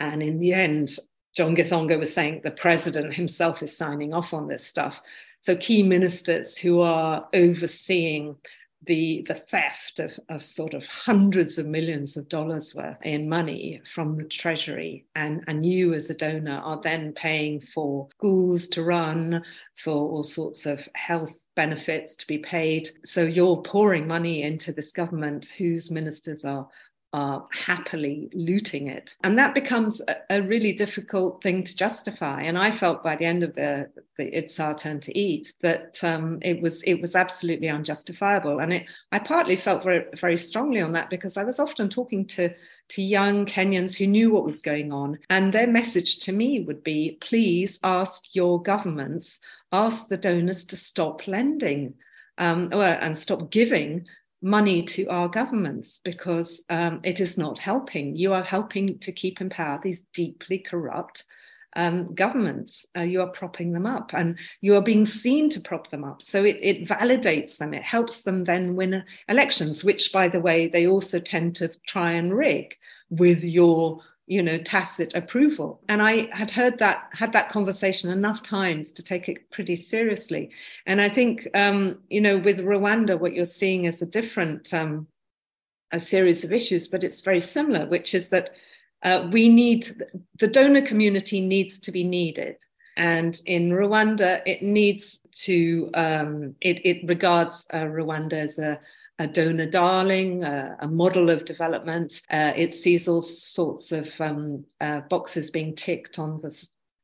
[0.01, 0.97] and in the end,
[1.35, 5.01] John Githongo was saying the president himself is signing off on this stuff.
[5.41, 8.37] So, key ministers who are overseeing
[8.85, 13.81] the, the theft of, of sort of hundreds of millions of dollars worth in money
[13.85, 15.07] from the treasury.
[15.15, 19.43] And, and you as a donor are then paying for schools to run
[19.75, 22.91] for all sorts of health benefits to be paid.
[23.05, 26.69] So you're pouring money into this government whose ministers are
[27.17, 29.17] are happily looting it.
[29.25, 32.43] And that becomes a, a, really difficult thing to justify.
[32.43, 36.05] And I felt by the end of the, the It's Our Turn to Eat that
[36.05, 38.59] um, it was it was absolutely unjustifiable.
[38.59, 42.27] And it, I partly felt very, very strongly on that because I was often talking
[42.27, 42.51] to
[42.89, 45.19] to young Kenyans who knew what was going on.
[45.31, 49.39] And their message to me would be please ask your governments,
[49.73, 51.95] ask the donors to stop lending
[52.37, 54.07] um, and stop giving
[54.43, 58.17] money to our governments because um, it is not helping.
[58.17, 61.25] You are helping to keep in power these deeply corrupt
[61.75, 62.87] um, governments.
[62.97, 66.23] Uh, you are propping them up and you are being seen to prop them up.
[66.23, 67.75] So it, it validates them.
[67.75, 72.13] It helps them then win elections, which, by the way, they also tend to try
[72.13, 72.75] and rig
[73.11, 75.81] with your you know tacit approval.
[75.89, 80.51] And i had heard that had that conversation enough times to take it pretty seriously.
[80.87, 85.07] And i think um, you know with rwanda what you're seeing is a different um,
[85.93, 88.51] a series of issues but it's very similar which is that
[89.03, 89.87] uh, we need
[90.39, 92.57] the donor community needs to be needed.
[92.97, 98.81] And in Rwanda, it needs to, um, it, it regards uh, Rwanda as a,
[99.19, 102.21] a donor darling, a, a model of development.
[102.31, 106.51] Uh, it sees all sorts of um, uh, boxes being ticked on the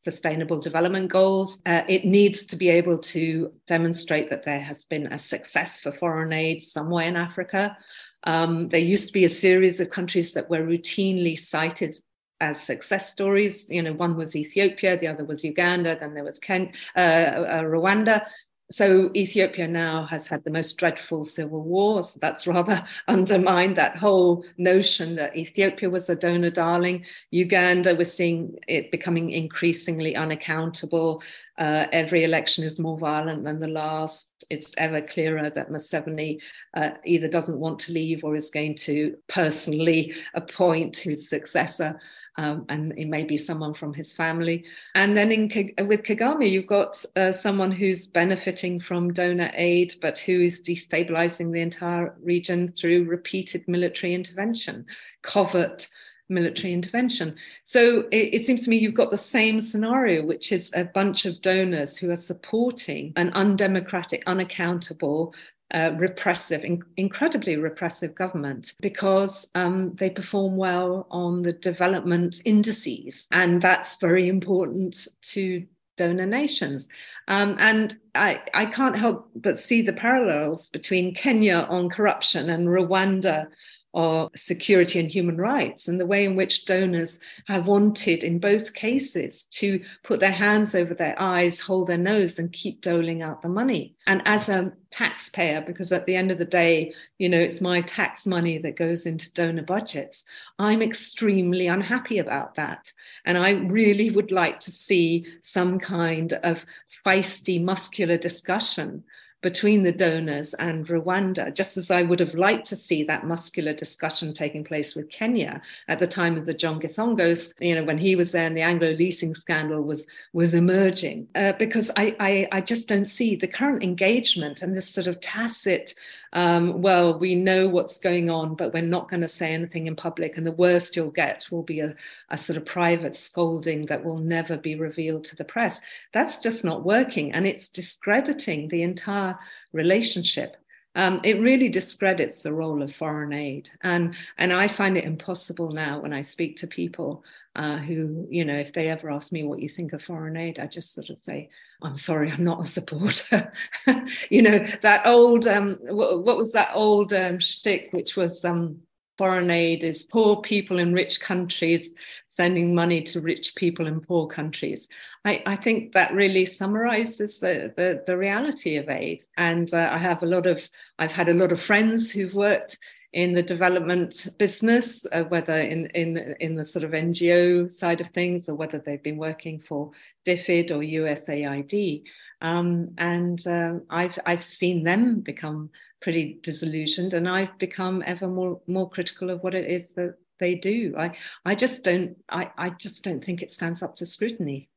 [0.02, 1.58] sustainable development goals.
[1.64, 5.92] Uh, it needs to be able to demonstrate that there has been a success for
[5.92, 7.76] foreign aid somewhere in Africa.
[8.24, 11.96] Um, there used to be a series of countries that were routinely cited
[12.40, 13.66] as success stories.
[13.68, 17.62] You know, one was Ethiopia, the other was Uganda, then there was Ken, uh, uh,
[17.62, 18.26] Rwanda
[18.72, 22.02] so Ethiopia now has had the most dreadful civil war.
[22.02, 27.04] So that's rather undermined that whole notion that Ethiopia was a donor darling.
[27.30, 31.22] Uganda, we're seeing it becoming increasingly unaccountable.
[31.58, 34.44] Uh, every election is more violent than the last.
[34.50, 36.38] It's ever clearer that Museveni
[36.74, 42.00] uh, either doesn't want to leave or is going to personally appoint his successor
[42.38, 44.64] um, and it may be someone from his family.
[44.94, 45.48] And then in,
[45.86, 51.52] with Kagame, you've got uh, someone who's benefiting from donor aid, but who is destabilizing
[51.52, 54.86] the entire region through repeated military intervention,
[55.22, 55.88] covert
[56.28, 57.36] military intervention.
[57.64, 61.26] So it, it, seems to me you've got the same scenario, which is a bunch
[61.26, 65.34] of donors who are supporting an undemocratic, unaccountable,
[65.74, 73.26] uh, repressive, in- incredibly repressive government because um, they perform well on the development indices.
[73.30, 76.88] And that's very important to donor nations.
[77.28, 82.68] Um, and I, I can't help but see the parallels between Kenya on corruption and
[82.68, 83.48] Rwanda
[83.94, 88.74] of security and human rights and the way in which donors have wanted in both
[88.74, 93.42] cases to put their hands over their eyes hold their nose and keep doling out
[93.42, 93.94] the money.
[94.06, 97.80] And as a taxpayer because at the end of the day you know it's my
[97.80, 100.22] tax money that goes into donor budgets
[100.58, 102.92] i'm extremely unhappy about that.
[103.24, 106.66] And i really would like to see some kind of
[107.06, 109.02] feisty muscular discussion
[109.42, 113.72] between the donors and Rwanda, just as I would have liked to see that muscular
[113.72, 117.98] discussion taking place with Kenya at the time of the John Githongos, you know, when
[117.98, 121.26] he was there and the Anglo leasing scandal was was emerging.
[121.34, 125.20] Uh, because I, I, I just don't see the current engagement and this sort of
[125.20, 125.94] tacit,
[126.32, 129.96] um, well, we know what's going on, but we're not going to say anything in
[129.96, 130.36] public.
[130.36, 131.94] And the worst you'll get will be a,
[132.30, 135.80] a sort of private scolding that will never be revealed to the press.
[136.14, 137.32] That's just not working.
[137.32, 139.38] And it's discrediting the entire
[139.72, 140.56] relationship.
[140.94, 143.70] Um, it really discredits the role of foreign aid.
[143.82, 147.24] And, and I find it impossible now when I speak to people
[147.54, 150.58] uh, who, you know, if they ever ask me what you think of foreign aid,
[150.58, 151.50] I just sort of say,
[151.82, 153.52] I'm sorry, I'm not a supporter.
[154.30, 158.80] you know, that old, um, what, was that old um, shtick, which was, um,
[159.22, 161.90] foreign aid is poor people in rich countries
[162.28, 164.88] sending money to rich people in poor countries.
[165.24, 169.22] I, I think that really summarizes the, the, the reality of aid.
[169.36, 170.68] And uh, I have a lot of,
[170.98, 172.80] I've had a lot of friends who've worked
[173.12, 178.08] in the development business, uh, whether in, in, in the sort of NGO side of
[178.08, 179.92] things or whether they've been working for
[180.26, 182.02] DFID or USAID.
[182.42, 185.70] Um, and uh, I've, I've seen them become
[186.02, 190.56] pretty disillusioned and I've become ever more, more critical of what it is that they
[190.56, 190.92] do.
[190.98, 194.68] I, I just don't, I, I just don't think it stands up to scrutiny.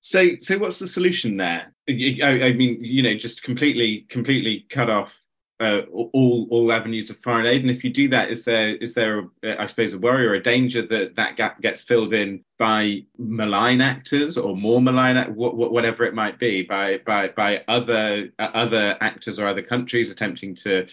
[0.00, 1.74] So, so what's the solution there?
[1.88, 5.14] I, I mean, you know, just completely, completely cut off
[5.58, 7.62] uh, all all avenues of foreign aid.
[7.62, 10.34] And if you do that, is there is there uh, I suppose a worry or
[10.34, 16.04] a danger that that gap gets filled in by malign actors or more malign whatever
[16.04, 20.86] it might be by by by other uh, other actors or other countries attempting to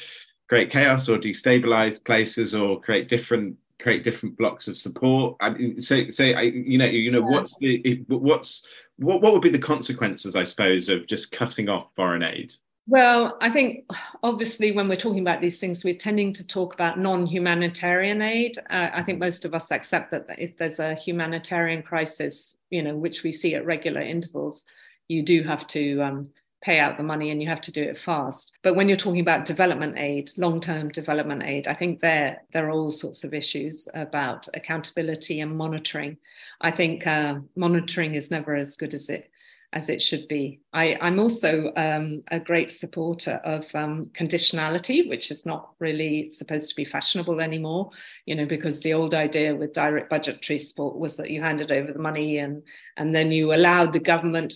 [0.47, 5.35] create chaos or destabilize places or create different create different blocks of support.
[5.41, 7.31] I mean, so say I, you know you know yeah.
[7.31, 11.87] what's the what's what what would be the consequences I suppose of just cutting off
[11.95, 12.55] foreign aid?
[12.85, 13.85] Well, I think
[14.23, 18.57] obviously when we're talking about these things, we're tending to talk about non humanitarian aid.
[18.69, 22.95] Uh, I think most of us accept that if there's a humanitarian crisis, you know,
[22.95, 24.65] which we see at regular intervals,
[25.07, 26.29] you do have to um,
[26.61, 28.51] pay out the money and you have to do it fast.
[28.63, 32.67] But when you're talking about development aid, long term development aid, I think there, there
[32.67, 36.17] are all sorts of issues about accountability and monitoring.
[36.59, 39.29] I think uh, monitoring is never as good as it
[39.73, 40.59] as it should be.
[40.71, 46.69] I, am also um, a great supporter of um, conditionality, which is not really supposed
[46.69, 47.89] to be fashionable anymore,
[48.25, 51.91] you know, because the old idea with direct budgetary support was that you handed over
[51.91, 52.61] the money and,
[52.97, 54.53] and then you allowed the government,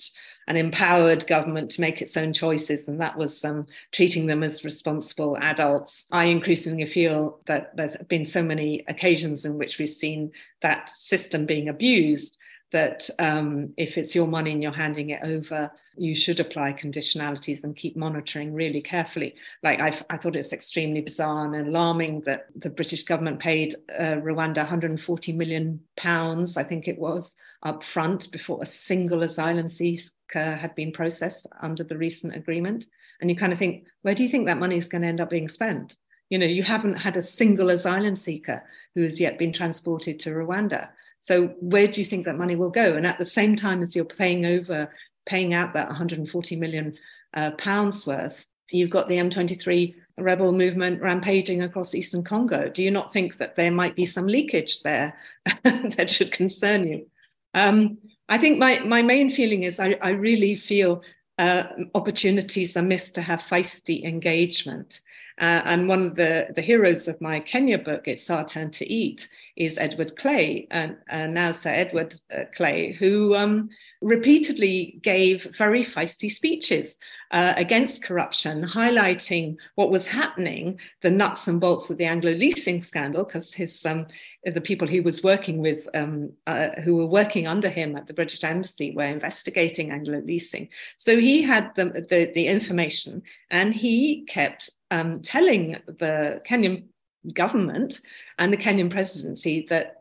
[0.47, 2.87] an empowered government, to make its own choices.
[2.87, 6.05] And that was um, treating them as responsible adults.
[6.11, 11.47] I increasingly feel that there's been so many occasions in which we've seen that system
[11.47, 12.37] being abused
[12.71, 17.63] that um, if it's your money and you're handing it over, you should apply conditionalities
[17.63, 19.35] and keep monitoring really carefully.
[19.63, 24.19] Like i I thought it's extremely bizarre and alarming that the British government paid uh,
[24.21, 30.11] Rwanda 140 million pounds, I think it was, up front before a single asylum seeker
[30.33, 32.85] had been processed under the recent agreement.
[33.21, 35.21] And you kind of think, where do you think that money is going to end
[35.21, 35.97] up being spent?
[36.29, 38.61] You know, you haven't had a single asylum seeker
[38.93, 40.89] who has yet been transported to Rwanda.
[41.19, 42.95] So where do you think that money will go?
[42.95, 44.91] And at the same time as you're paying over,
[45.25, 46.97] paying out that 140 million
[47.33, 52.69] uh, pounds worth, you've got the M23 rebel movement rampaging across eastern Congo.
[52.69, 55.17] Do you not think that there might be some leakage there
[55.63, 57.07] that should concern you?
[57.53, 57.97] Um,
[58.29, 61.01] I think my, my main feeling is I, I really feel
[61.37, 61.63] uh,
[61.93, 65.01] opportunities are missed to have feisty engagement.
[65.39, 68.91] Uh, and one of the, the heroes of my Kenya book, It's Our Turn to
[68.91, 73.69] Eat, is Edward Clay, and uh, now Sir Edward uh, Clay, who um,
[74.01, 76.97] repeatedly gave very feisty speeches
[77.31, 82.81] uh, against corruption, highlighting what was happening, the nuts and bolts of the Anglo leasing
[82.81, 84.07] scandal, because his um,
[84.43, 88.13] the people he was working with, um, uh, who were working under him at the
[88.13, 90.69] British Embassy, were investigating Anglo leasing.
[90.95, 93.21] So he had the, the, the information,
[93.51, 96.85] and he kept um, telling the Kenyan
[97.33, 98.01] government
[98.39, 99.97] and the Kenyan presidency that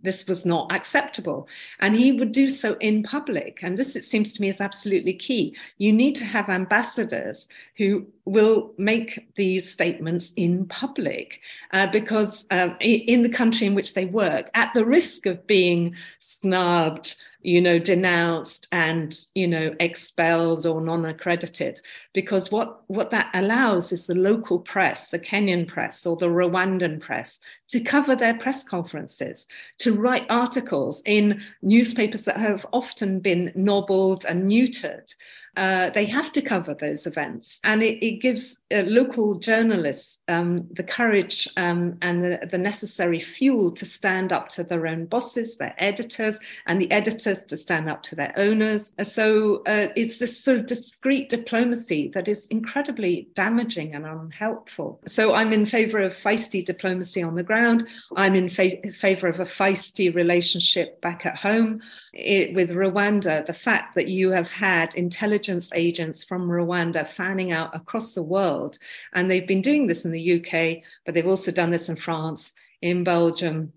[0.00, 1.48] this was not acceptable.
[1.80, 3.60] And he would do so in public.
[3.62, 5.56] And this, it seems to me, is absolutely key.
[5.78, 11.40] You need to have ambassadors who will make these statements in public
[11.72, 15.94] uh, because um, in the country in which they work, at the risk of being
[16.18, 21.80] snubbed, you know, denounced and, you know, expelled or non-accredited.
[22.12, 27.00] Because what, what that allows is the local press, the Kenyan press or the Rwandan
[27.00, 29.46] press, to cover their press conferences,
[29.78, 35.14] to write articles in newspapers that have often been nobbled and neutered.
[35.56, 37.60] Uh, they have to cover those events.
[37.62, 43.18] And it, it gives uh, local journalists um, the courage um, and the, the, necessary
[43.18, 47.88] fuel to stand up to their own bosses, their editors, and the editors to stand
[47.88, 48.92] up to their owners.
[49.02, 55.00] So uh, it's this sort of discreet diplomacy that is incredibly damaging and unhelpful.
[55.06, 57.88] So I'm in favor of feisty diplomacy on the ground.
[58.16, 61.80] I'm in fa- favor of a feisty relationship back at home.
[62.12, 67.74] It, with Rwanda, the fact that you have had intelligence agents from Rwanda fanning out
[67.74, 68.78] across the world.
[69.12, 72.52] And they've been doing this in the UK, but they've also done this in France,
[72.82, 73.72] in Belgium,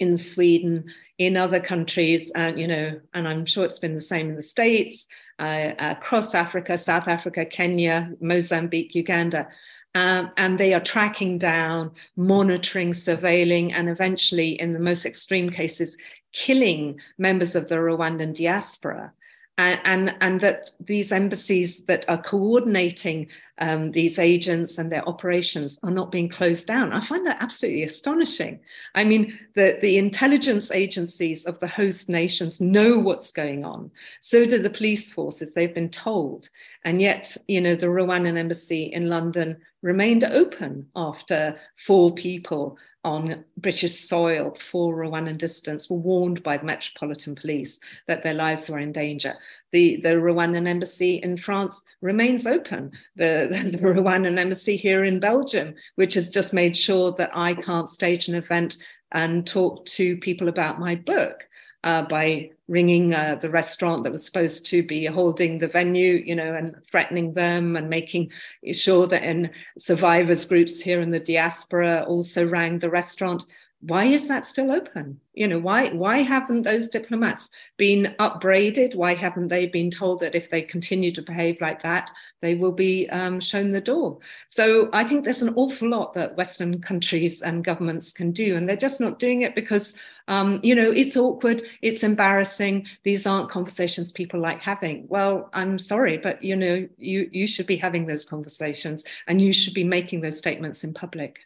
[0.00, 0.84] in Sweden,
[1.18, 4.42] in other countries, and you know, and I'm sure it's been the same in the
[4.42, 5.08] States,
[5.40, 9.48] uh, across Africa, South Africa, Kenya, Mozambique, Uganda.
[9.94, 15.96] Um, and they are tracking down, monitoring, surveilling, and eventually, in the most extreme cases,
[16.32, 19.12] killing members of the Rwandan diaspora
[19.58, 23.26] and, and, and that these embassies that are coordinating
[23.58, 26.92] um, these agents and their operations are not being closed down.
[26.92, 28.60] I find that absolutely astonishing.
[28.94, 33.90] I mean, the, the intelligence agencies of the host nations know what's going on.
[34.20, 35.52] So do the police forces.
[35.52, 36.48] They've been told.
[36.84, 42.78] And yet, you know, the Rwandan embassy in London remained open after four people
[43.08, 48.68] on British soil for Rwandan dissidents were warned by the Metropolitan Police that their lives
[48.68, 49.34] were in danger.
[49.72, 52.92] The, the Rwandan embassy in France remains open.
[53.16, 57.88] The, the Rwandan embassy here in Belgium, which has just made sure that I can't
[57.88, 58.76] stage an event
[59.12, 61.48] and talk to people about my book
[61.84, 66.34] uh, by ringing uh, the restaurant that was supposed to be holding the venue, you
[66.34, 68.30] know, and threatening them and making
[68.72, 73.44] sure that in survivors groups here in the diaspora also rang the restaurant
[73.80, 75.20] why is that still open?
[75.34, 78.96] You know why why haven't those diplomats been upbraided?
[78.96, 82.10] Why haven't they been told that if they continue to behave like that
[82.42, 84.18] they will be um, shown the door?
[84.48, 88.68] So i think there's an awful lot that western countries and governments can do and
[88.68, 89.94] they're just not doing it because
[90.26, 95.06] um, you know it's awkward it's embarrassing these aren't conversations people like having.
[95.08, 99.52] Well i'm sorry but you know you you should be having those conversations and you
[99.52, 101.38] should be making those statements in public.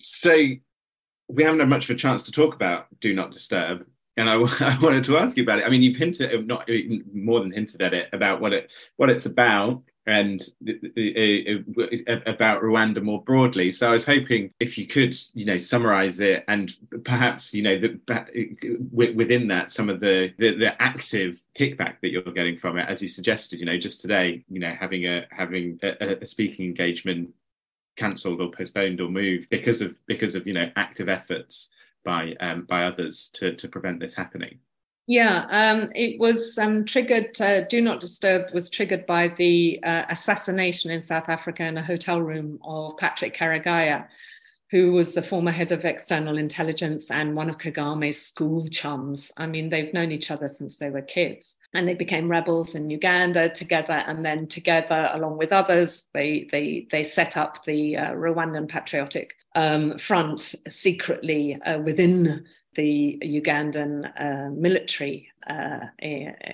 [0.00, 0.56] So
[1.30, 4.34] we haven't had much of a chance to talk about do not disturb and I,
[4.60, 5.66] I, wanted to ask you about it.
[5.66, 6.74] I mean, you've hinted, uh, not uh,
[7.12, 13.02] more than hinted at it, about what it what it's about and uh, about Rwanda
[13.02, 13.70] more broadly.
[13.70, 16.74] So I was hoping if you could, you know, summarize it and
[17.04, 22.22] perhaps, you know, the, within that, some of the, the, the active kickback that you're
[22.22, 25.78] getting from it, as you suggested, you know, just today, you know, having a having
[25.82, 27.30] a, a speaking engagement
[28.00, 31.68] cancelled or postponed or moved because of because of you know active efforts
[32.04, 34.58] by um, by others to to prevent this happening.
[35.06, 37.40] Yeah, um, it was um, triggered.
[37.40, 41.84] Uh, Do not disturb was triggered by the uh, assassination in South Africa in a
[41.84, 44.06] hotel room of Patrick Karegeya,
[44.70, 49.32] who was the former head of external intelligence and one of Kagame's school chums.
[49.36, 51.56] I mean, they've known each other since they were kids.
[51.74, 56.86] And they became rebels in Uganda together, and then together, along with others, they they
[56.90, 62.44] they set up the uh, Rwandan Patriotic um, Front secretly uh, within
[62.76, 65.80] the Ugandan uh, military uh,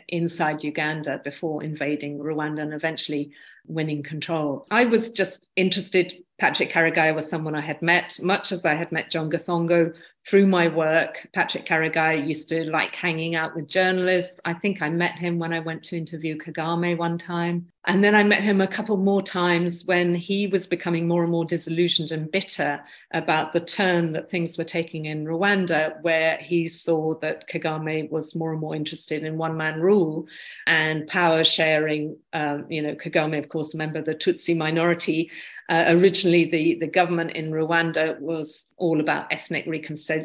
[0.09, 3.31] inside Uganda before invading Rwanda and eventually
[3.67, 4.67] winning control.
[4.71, 6.15] I was just interested.
[6.39, 9.95] Patrick Karegeya was someone I had met, much as I had met John Githongo
[10.27, 11.29] through my work.
[11.33, 14.41] Patrick Karegeya used to like hanging out with journalists.
[14.45, 17.67] I think I met him when I went to interview Kagame one time.
[17.89, 21.31] And then I met him a couple more times when he was becoming more and
[21.31, 22.81] more disillusioned and bitter
[23.13, 28.35] about the turn that things were taking in Rwanda, where he saw that Kagame was
[28.35, 30.27] more and more interested in one man rule
[30.67, 32.17] and power sharing.
[32.33, 35.31] Um, you know, Kagame, of course, a member of the Tutsi minority.
[35.69, 40.16] Uh, originally, the, the government in Rwanda was all about ethnic reconciliation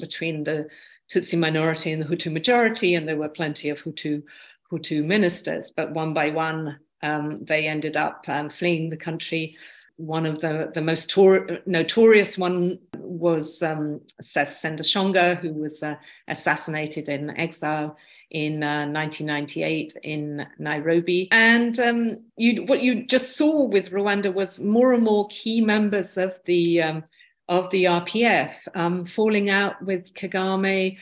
[0.00, 0.68] between the
[1.12, 4.22] Tutsi minority and the Hutu majority, and there were plenty of Hutu
[4.70, 9.56] Hutu ministers, but one by one, um, they ended up um, fleeing the country
[9.96, 15.94] one of the, the most tor- notorious one was um, Seth Sendashonga, who was uh,
[16.28, 17.96] assassinated in exile
[18.30, 21.28] in uh, 1998 in Nairobi.
[21.30, 26.16] And um, you, what you just saw with Rwanda was more and more key members
[26.16, 27.04] of the um,
[27.48, 30.96] of the RPF um, falling out with Kagame,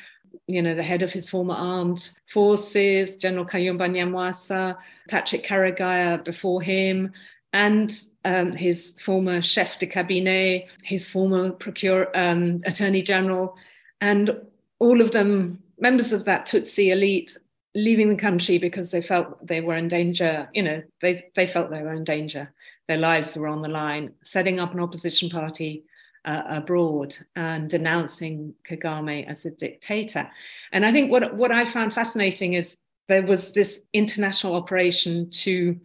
[0.46, 4.76] you know, the head of his former armed forces, General Kayumba Nyamwasa,
[5.08, 7.12] Patrick Karegeya before him,
[7.52, 13.56] and um, his former chef de cabinet, his former procure, um, attorney general,
[14.00, 14.30] and
[14.78, 17.36] all of them members of that Tutsi elite
[17.74, 20.48] leaving the country because they felt they were in danger.
[20.52, 22.52] You know, they, they felt they were in danger.
[22.88, 25.84] Their lives were on the line, setting up an opposition party
[26.24, 30.30] uh, abroad and denouncing Kagame as a dictator.
[30.72, 32.76] And I think what, what I found fascinating is
[33.08, 35.80] there was this international operation to,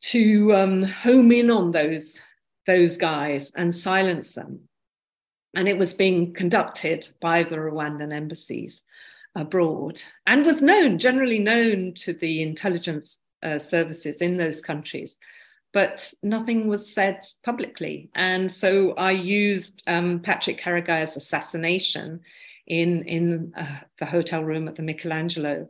[0.00, 2.20] to um, home in on those,
[2.66, 4.60] those guys and silence them.
[5.54, 8.82] And it was being conducted by the Rwandan embassies
[9.34, 15.16] abroad and was known, generally known to the intelligence uh, services in those countries
[15.72, 18.10] but nothing was said publicly.
[18.14, 22.20] And so I used um, Patrick Karegeya's assassination
[22.66, 25.68] in, in uh, the hotel room at the Michelangelo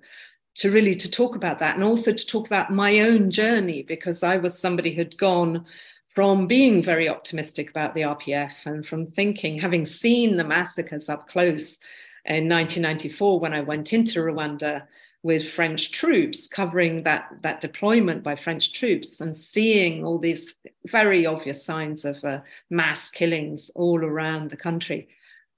[0.56, 4.22] to really to talk about that and also to talk about my own journey because
[4.22, 5.64] I was somebody who'd gone
[6.08, 11.28] from being very optimistic about the RPF and from thinking, having seen the massacres up
[11.28, 11.78] close
[12.24, 14.84] in 1994 when I went into Rwanda,
[15.28, 20.54] with French troops, covering that, that deployment by French troops and seeing all these
[20.86, 25.06] very obvious signs of uh, mass killings all around the country.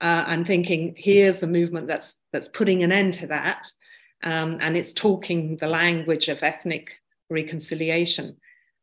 [0.00, 3.66] Uh, and thinking, here's a movement that's that's putting an end to that,
[4.24, 8.36] um, and it's talking the language of ethnic reconciliation,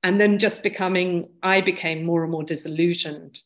[0.03, 3.41] and then just becoming, I became more and more disillusioned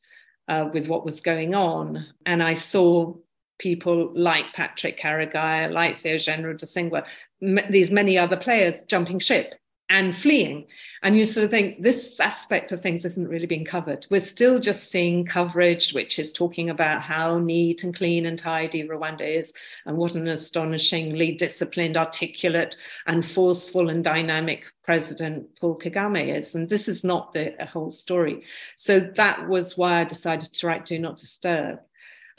[0.47, 3.15] uh, with what was going on, and I saw
[3.61, 7.05] people like Patrick Karegeya, like Theogene Rudasingwa,
[7.41, 9.53] m- these many other players jumping ship
[9.91, 10.65] and fleeing.
[11.03, 14.07] And you sort of think this aspect of things isn't really being covered.
[14.09, 18.87] We're still just seeing coverage, which is talking about how neat and clean and tidy
[18.87, 19.53] Rwanda is,
[19.85, 26.55] and what an astonishingly disciplined, articulate, and forceful and dynamic president Paul Kagame is.
[26.55, 28.43] And this is not the whole story.
[28.77, 31.79] So that was why I decided to write Do Not Disturb.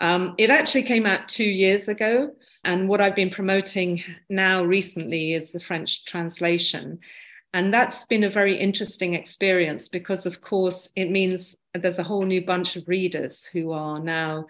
[0.03, 2.33] Um, it actually came out two years ago.
[2.65, 6.99] And what I've been promoting now recently is the French translation.
[7.55, 12.25] And that's been a very interesting experience because, of course, it means there's a whole
[12.25, 14.47] new bunch of readers who are now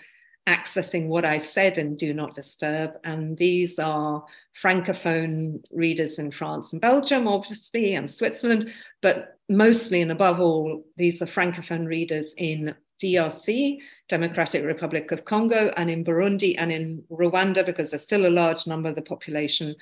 [0.49, 2.93] accessing what I said in Do Not Disturb.
[3.05, 4.25] And these are
[4.61, 8.73] Francophone readers in France and Belgium, obviously, and Switzerland,
[9.03, 13.79] but mostly and above all, these are Francophone readers in DRC,
[14.09, 18.67] Democratic Republic of Congo, and in Burundi and in Rwanda, because there's still a large
[18.67, 19.75] number of the population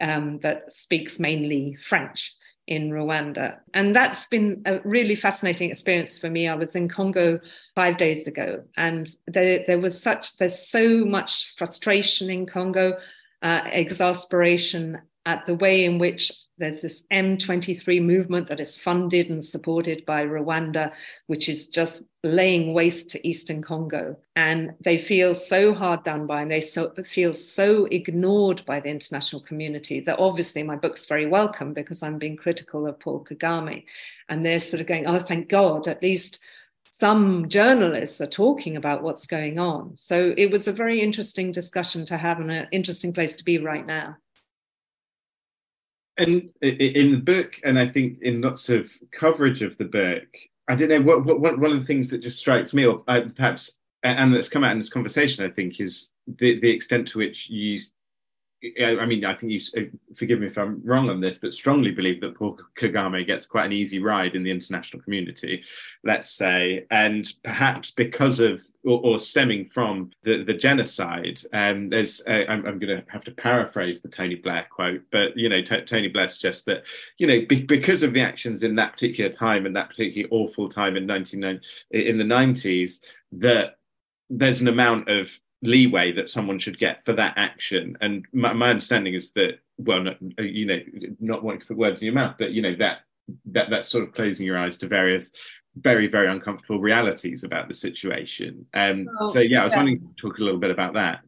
[0.00, 2.34] um, that speaks mainly French
[2.66, 3.58] in Rwanda.
[3.74, 6.46] And that's been a really fascinating experience for me.
[6.46, 7.40] I was in Congo
[7.74, 12.96] five days ago, and there, there was such, there's so much frustration in Congo,
[13.42, 19.44] uh, exasperation at the way in which there's this M23 movement that is funded and
[19.44, 20.92] supported by Rwanda,
[21.26, 24.16] which is just laying waste to Eastern Congo.
[24.36, 28.90] And they feel so hard done by, and they so, feel so ignored by the
[28.90, 33.84] international community that obviously my book's very welcome because I'm being critical of Paul Kagame.
[34.28, 36.38] And they're sort of going, oh, thank God, at least
[36.84, 39.96] some journalists are talking about what's going on.
[39.96, 43.58] So it was a very interesting discussion to have and an interesting place to be
[43.58, 44.16] right now
[46.20, 50.26] and in the book, and I think in lots of coverage of the book,
[50.68, 53.22] I don't know what, what one of the things that just strikes me, or uh,
[53.34, 53.72] perhaps,
[54.04, 57.50] and that's come out in this conversation, I think, is the the extent to which
[57.50, 57.78] you
[58.62, 61.92] I mean, I think you uh, forgive me if I'm wrong on this, but strongly
[61.92, 65.62] believe that Paul Kagame gets quite an easy ride in the international community,
[66.04, 71.40] let's say, and perhaps because of or, or stemming from the, the genocide.
[71.54, 75.36] Um, there's, uh, I'm, I'm going to have to paraphrase the Tony Blair quote, but
[75.36, 76.82] you know, T- Tony Blair suggests that
[77.16, 80.68] you know be, because of the actions in that particular time and that particularly awful
[80.68, 83.00] time in 1990 in the 90s
[83.32, 83.78] that
[84.28, 85.30] there's an amount of
[85.62, 87.96] leeway that someone should get for that action.
[88.00, 90.80] And my, my understanding is that, well, not, you know,
[91.20, 93.00] not wanting to put words in your mouth, but you know that
[93.46, 95.32] that that's sort of closing your eyes to various
[95.76, 98.66] very very uncomfortable realities about the situation.
[98.74, 99.78] Um, oh, so yeah, I was yeah.
[99.78, 101.20] wanting to talk a little bit about that.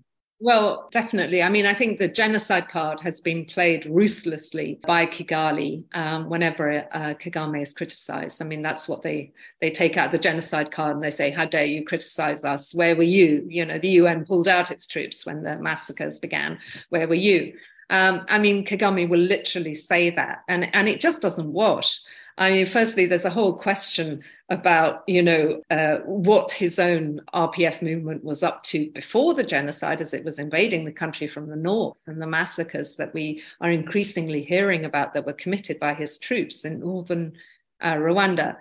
[0.44, 1.40] Well, definitely.
[1.40, 6.84] I mean, I think the genocide card has been played ruthlessly by Kigali um, whenever
[6.90, 8.42] uh, Kagame is criticized.
[8.42, 11.44] I mean, that's what they they take out the genocide card and they say, "How
[11.44, 12.74] dare you criticize us?
[12.74, 13.46] Where were you?
[13.48, 16.58] You know, the UN pulled out its troops when the massacres began.
[16.88, 17.52] Where were you?"
[17.90, 22.00] Um, I mean, Kagame will literally say that, and and it just doesn't wash.
[22.36, 27.80] I mean, firstly, there's a whole question about, you know, uh, what his own RPF
[27.80, 31.56] movement was up to before the genocide, as it was invading the country from the
[31.56, 36.18] north, and the massacres that we are increasingly hearing about that were committed by his
[36.18, 37.32] troops in northern
[37.80, 38.56] uh, Rwanda.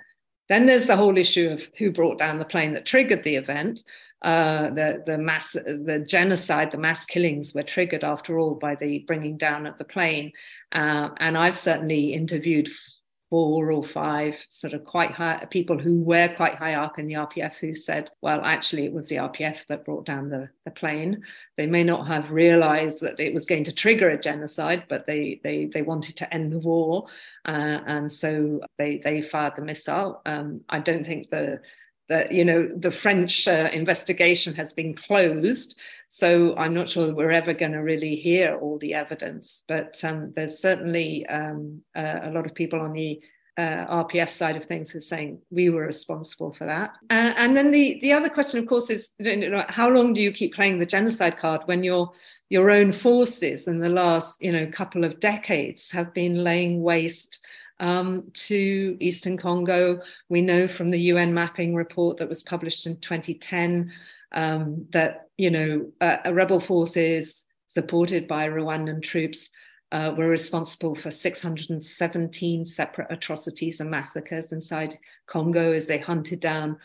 [0.47, 3.83] Then there's the whole issue of who brought down the plane that triggered the event.
[4.21, 8.99] Uh, the the mass the genocide, the mass killings were triggered after all by the
[9.07, 10.31] bringing down of the plane.
[10.71, 12.69] Uh, and I've certainly interviewed
[13.31, 17.13] four or five sort of quite high people who were quite high up in the
[17.13, 21.23] RPF who said, well, actually, it was the RPF that brought down the, the plane.
[21.55, 25.39] They may not have realized that it was going to trigger a genocide, but they
[25.45, 27.05] they they wanted to end the war,
[27.45, 30.21] uh, and so they they fired the missile.
[30.25, 31.61] Um, I don't think the
[32.11, 37.31] that you know the French uh, investigation has been closed, so I'm not sure we're
[37.31, 39.63] ever going to really hear all the evidence.
[39.65, 43.21] But um, there's certainly um, uh, a lot of people on the
[43.57, 46.97] uh, RPF side of things who are saying we were responsible for that.
[47.09, 50.21] Uh, and then the the other question, of course, is you know, how long do
[50.21, 52.11] you keep playing the genocide card when your
[52.49, 57.39] your own forces in the last you know couple of decades have been laying waste
[57.81, 59.99] um, to Eastern Congo.
[60.29, 63.91] We know from the UN mapping report that was published in 2010
[64.33, 69.49] um, that you know uh, rebel forces supported by Rwandan troops
[69.91, 76.77] uh, were responsible for 617 separate atrocities and massacres inside Congo as they hunted down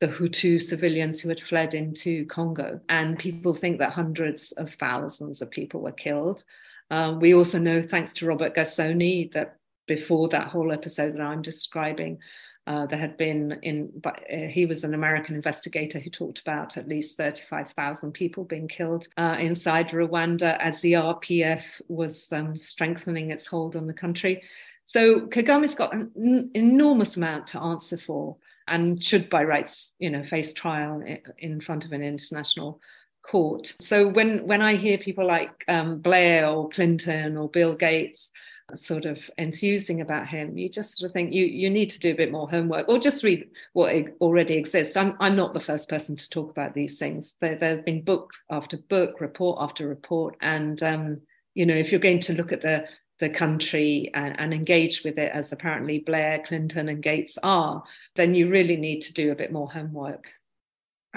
[0.00, 2.80] the Hutu civilians who had fled into Congo.
[2.88, 6.44] And people think that hundreds of thousands of people were killed.
[6.90, 9.56] Uh, we also know, thanks to Robert Gersony, that
[9.86, 12.18] before that whole episode that I'm describing.
[12.66, 16.76] Uh, there had been in, but uh, he was an American investigator who talked about
[16.76, 23.30] at least 35,000 people being killed uh, inside Rwanda as the RPF was um, strengthening
[23.30, 24.42] its hold on the country.
[24.84, 30.10] So Kagame's got an n- enormous amount to answer for and should by rights, you
[30.10, 31.04] know, face trial
[31.38, 32.80] in front of an international
[33.22, 33.74] court.
[33.80, 38.30] So when when I hear people like um, Blair or Clinton or Bill Gates
[38.74, 42.10] sort of enthusing about him, you just sort of think you you need to do
[42.10, 44.96] a bit more homework or just read what already exists.
[44.96, 47.36] I'm I'm not the first person to talk about these things.
[47.40, 51.20] There there have been book after book, report after report, and um,
[51.54, 52.86] you know if you're going to look at the
[53.18, 57.82] the country and, and, engage with it as apparently Blair, Clinton, and Gates are,
[58.14, 60.28] then you really need to do a bit more homework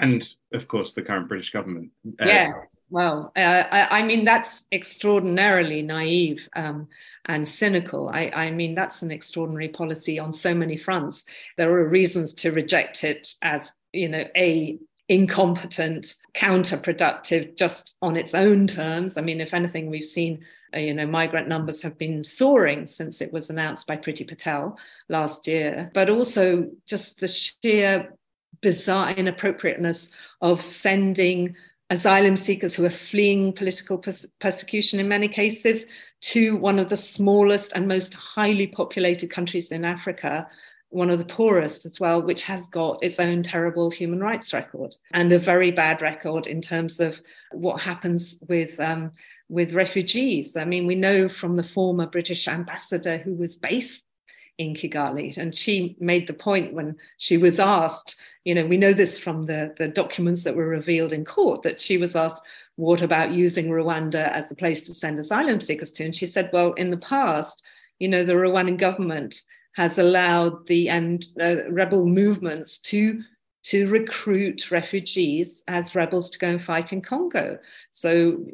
[0.00, 1.90] and of course the current British government.
[2.20, 3.40] Uh, yes, well, uh,
[3.70, 6.88] I, I, mean that's extraordinarily naive um,
[7.26, 8.08] and cynical.
[8.08, 11.24] I, I, mean that's an extraordinary policy on so many fronts.
[11.56, 14.78] There are reasons to reject it as you know a
[15.08, 19.18] incompetent, counterproductive, just on its own terms.
[19.18, 20.44] I mean, if anything, we've seen
[20.74, 24.78] uh, you know migrant numbers have been soaring since it was announced by Priti Patel
[25.08, 28.14] last year, but also just the sheer
[28.60, 30.08] bizarre inappropriateness
[30.40, 31.54] of sending
[31.90, 35.86] asylum seekers who are fleeing political pers- persecution in many cases
[36.20, 40.46] to one of the smallest and most highly populated countries in Africa,
[40.90, 44.94] one of the poorest as well, which has got its own terrible human rights record
[45.14, 47.20] and a very bad record in terms of
[47.52, 48.78] what happens with.
[48.80, 49.12] Um,
[49.50, 50.56] with refugees.
[50.56, 54.04] I mean, we know from the former British ambassador who was based
[54.60, 55.36] in Kigali.
[55.38, 59.44] And she made the point when she was asked, you know, we know this from
[59.44, 62.42] the, the documents that were revealed in court, that she was asked,
[62.76, 66.04] what about using Rwanda as a place to send asylum seekers to?
[66.04, 67.62] And she said, well, in the past,
[67.98, 69.42] you know, the Rwandan government
[69.76, 73.22] has allowed the um, uh, rebel movements to
[73.62, 77.58] to recruit refugees as rebels to go and fight in Congo.
[77.90, 78.46] So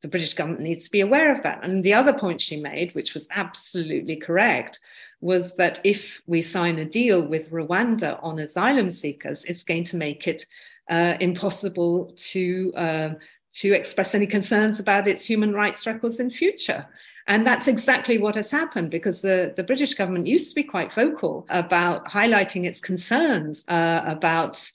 [0.00, 1.62] the British government needs to be aware of that.
[1.62, 4.78] And the other point she made, which was absolutely correct,
[5.20, 9.96] was that if we sign a deal with Rwanda on asylum seekers, it's going to
[9.96, 10.46] make it
[10.90, 13.10] uh, impossible to uh,
[13.52, 16.86] to express any concerns about its human rights records in future.
[17.26, 20.92] And that's exactly what has happened because the, the British government used to be quite
[20.92, 24.70] vocal about highlighting its concerns uh, about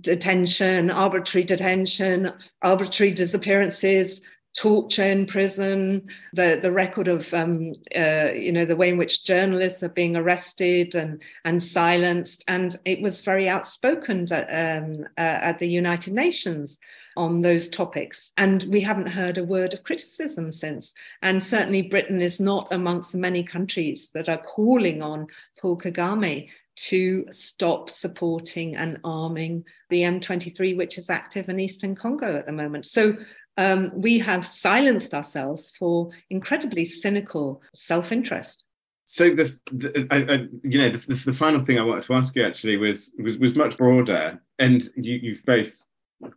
[0.00, 4.20] detention, arbitrary detention, arbitrary disappearances,
[4.56, 9.24] torture in prison, the, the record of, um, uh, you know, the way in which
[9.24, 12.44] journalists are being arrested and, and silenced.
[12.48, 16.78] And it was very outspoken at, um, uh, at the United Nations
[17.16, 18.32] on those topics.
[18.36, 20.94] And we haven't heard a word of criticism since.
[21.22, 25.26] And certainly Britain is not amongst many countries that are calling on
[25.60, 32.36] Paul Kagame to stop supporting and arming the M23, which is active in Eastern Congo
[32.36, 32.86] at the moment.
[32.86, 33.16] So
[33.60, 38.64] um, we have silenced ourselves for incredibly cynical self interest.
[39.04, 42.34] So the, the I, I, you know the, the, final thing I wanted to ask
[42.34, 45.86] you actually was was, was much broader, and you, you've both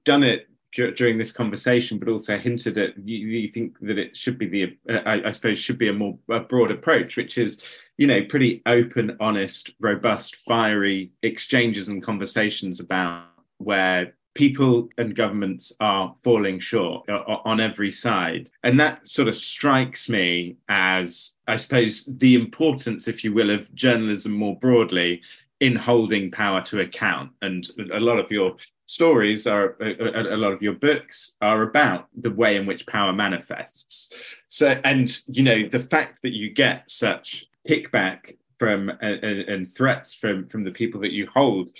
[0.04, 4.40] done it during this conversation, but also hinted at you, you think that it should
[4.40, 7.60] be the uh, I, I, suppose should be a more a broad approach, which is
[7.98, 13.28] you know pretty open, honest, robust, fiery exchanges and conversations about
[13.60, 18.50] where people and governments are falling short uh, on every side.
[18.64, 23.74] And that sort of strikes me as, I suppose, the importance, if you will, of
[23.76, 25.22] journalism more broadly
[25.60, 27.32] in holding power to account.
[27.42, 28.56] And a lot of your
[28.86, 34.10] stories are, a, lot of your books are about the way in which power manifests.
[34.48, 40.14] So, and, you know, the fact that you get such kickback from and, and threats
[40.14, 41.72] from from the people that you hold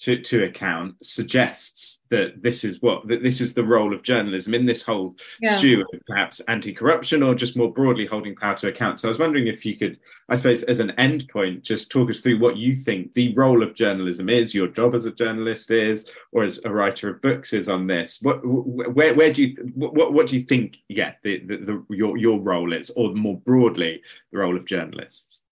[0.00, 4.54] to, to account suggests that this is what that this is the role of journalism
[4.54, 5.56] in this whole yeah.
[5.56, 9.00] stew of perhaps anti-corruption or just more broadly holding power to account.
[9.00, 12.10] So I was wondering if you could, I suppose, as an end point, just talk
[12.10, 15.70] us through what you think the role of journalism is, your job as a journalist
[15.70, 18.20] is, or as a writer of books is on this.
[18.22, 20.76] What where where do you what what do you think?
[20.88, 25.44] Yeah, the, the, the your your role is, or more broadly, the role of journalists.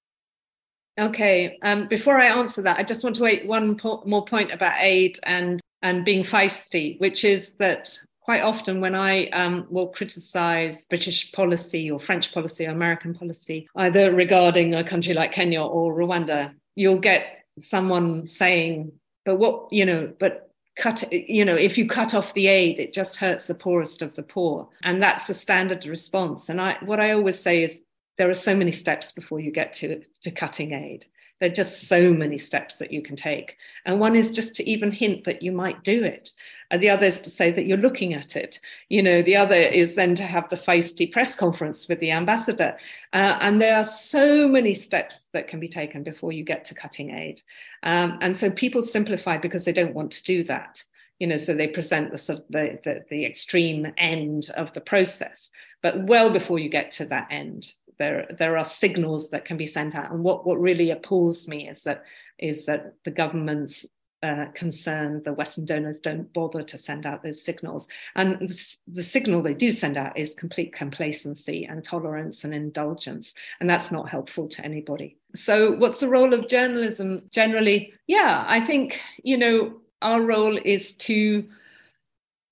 [0.99, 1.59] Okay.
[1.62, 4.74] Um, before I answer that, I just want to make one po- more point about
[4.78, 10.86] aid and and being feisty, which is that quite often when I um, will criticize
[10.86, 15.94] British policy or French policy or American policy, either regarding a country like Kenya or
[15.94, 18.92] Rwanda, you'll get someone saying,
[19.24, 20.42] "But what you know, but."
[20.78, 24.14] cut you know if you cut off the aid it just hurts the poorest of
[24.14, 27.82] the poor and that's the standard response and i what i always say is
[28.18, 31.06] there are so many steps before you get to, to cutting aid.
[31.38, 33.58] There are just so many steps that you can take.
[33.84, 36.32] And one is just to even hint that you might do it.
[36.70, 38.58] And the other is to say that you're looking at it.
[38.88, 42.78] You know, the other is then to have the feisty press conference with the ambassador.
[43.12, 46.74] Uh, and there are so many steps that can be taken before you get to
[46.74, 47.42] cutting aid.
[47.82, 50.82] Um, and so people simplify because they don't want to do that
[51.18, 54.80] you know so they present the sort of the, the, the extreme end of the
[54.82, 55.50] process
[55.82, 59.66] but well before you get to that end there there are signals that can be
[59.66, 60.11] sent out.
[60.11, 62.05] And what what really appalls me is that
[62.38, 63.86] is that the government's
[64.22, 67.86] uh, concern the Western donors don't bother to send out those signals.
[68.14, 68.51] And
[68.88, 73.34] the, signal they do send out is complete complacency and tolerance and indulgence.
[73.61, 75.16] And that's not helpful to anybody.
[75.34, 77.92] So, what's the role of journalism generally?
[78.07, 81.44] Yeah, I think, you know, our role is to.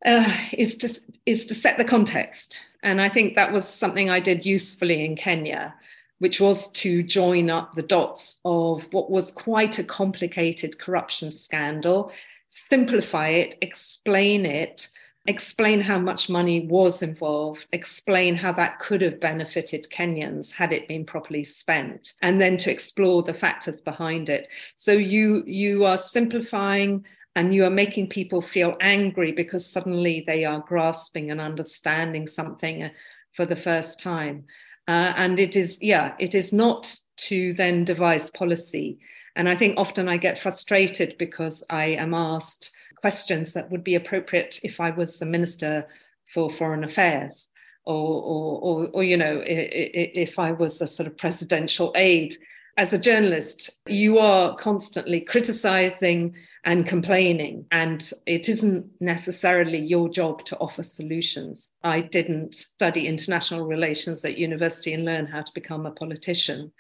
[0.05, 4.21] Uh, is to is to set the context and I think that was something I
[4.21, 5.75] did usefully in Kenya,
[6.19, 12.13] which was to join up the dots of what was quite a complicated corruption scandal,
[12.49, 14.89] simplify it, explain it,
[15.27, 20.87] explain how much money was involved, explain how that could have benefited Kenyans had it
[20.87, 24.49] been properly spent, and then to explore the factors behind it.
[24.77, 27.07] So you you are simplifying
[27.37, 32.85] and you are making people feel angry because suddenly they are grasping and understanding something
[32.85, 32.89] uh,
[33.33, 34.45] for the first time.
[34.87, 38.99] Uh, and it is, yeah, it is not to then devise policy.
[39.37, 42.71] And I think often I get frustrated because I am asked
[43.01, 45.87] questions that would be appropriate if I was the Minister
[46.33, 47.49] for Foreign Affairs.
[47.87, 52.35] Or, or, or, or you know, if I was a sort of presidential aide
[52.77, 60.45] as a journalist, you are constantly criticizing and complaining, and it isn't necessarily your job
[60.47, 61.73] to offer solutions.
[61.83, 66.73] I didn't study international relations at university and learn how to become a politician.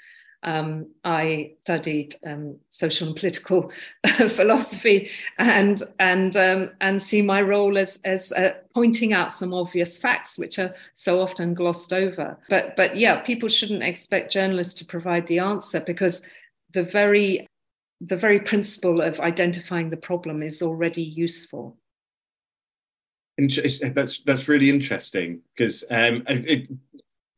[0.44, 3.72] Um, I studied um, social and political
[4.28, 9.96] philosophy and and um, and see my role as as uh, pointing out some obvious
[9.96, 12.38] facts which are so often glossed over.
[12.48, 16.22] But but yeah, people shouldn't expect journalists to provide the answer because
[16.74, 17.46] the very
[18.00, 21.76] the very principle of identifying the problem is already useful.
[23.36, 26.68] That's that's really interesting because um, it,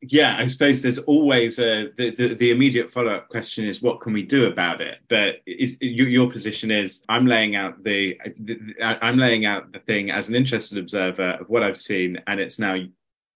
[0.01, 3.99] yeah, I suppose there's always a the, the, the immediate follow up question is what
[3.99, 4.99] can we do about it?
[5.09, 9.79] But is, your, your position is I'm laying out the, the I'm laying out the
[9.79, 12.77] thing as an interested observer of what I've seen, and it's now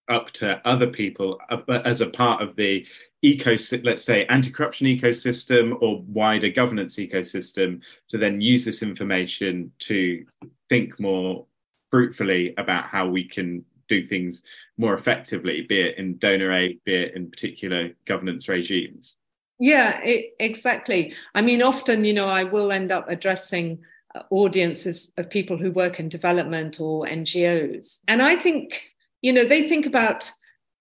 [0.09, 2.85] up to other people uh, as a part of the
[3.23, 10.25] ecosystem, let's say anti-corruption ecosystem or wider governance ecosystem, to then use this information to
[10.69, 11.45] think more
[11.89, 14.43] fruitfully about how we can do things
[14.77, 19.17] more effectively, be it in donor aid, be it in particular governance regimes.
[19.59, 21.13] Yeah, it, exactly.
[21.35, 23.79] I mean, often, you know, I will end up addressing
[24.15, 27.99] uh, audiences of people who work in development or NGOs.
[28.07, 28.81] And I think,
[29.21, 30.31] you know, they think about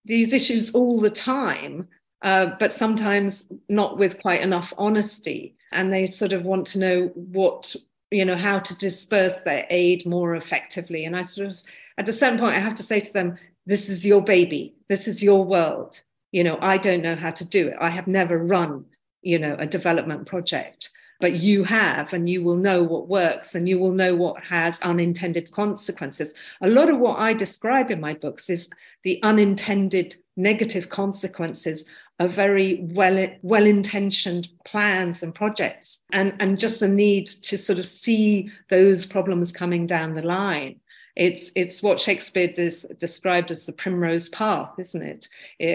[0.06, 1.88] these issues all the time,
[2.22, 5.56] uh, but sometimes not with quite enough honesty.
[5.72, 7.76] And they sort of want to know what,
[8.10, 11.04] you know, how to disperse their aid more effectively.
[11.04, 11.56] And I sort of,
[12.00, 15.06] at a certain point, I have to say to them, this is your baby, this
[15.06, 16.02] is your world.
[16.32, 17.76] You know, I don't know how to do it.
[17.80, 18.86] I have never run,
[19.22, 20.90] you know, a development project
[21.20, 24.80] but you have, and you will know what works and you will know what has
[24.80, 26.32] unintended consequences.
[26.62, 28.68] A lot of what I describe in my books is
[29.04, 31.84] the unintended negative consequences
[32.18, 37.78] of very well well intentioned plans and projects and and just the need to sort
[37.78, 40.80] of see those problems coming down the line
[41.20, 45.28] it's it's what Shakespeare des, described as the primrose path, isn't it?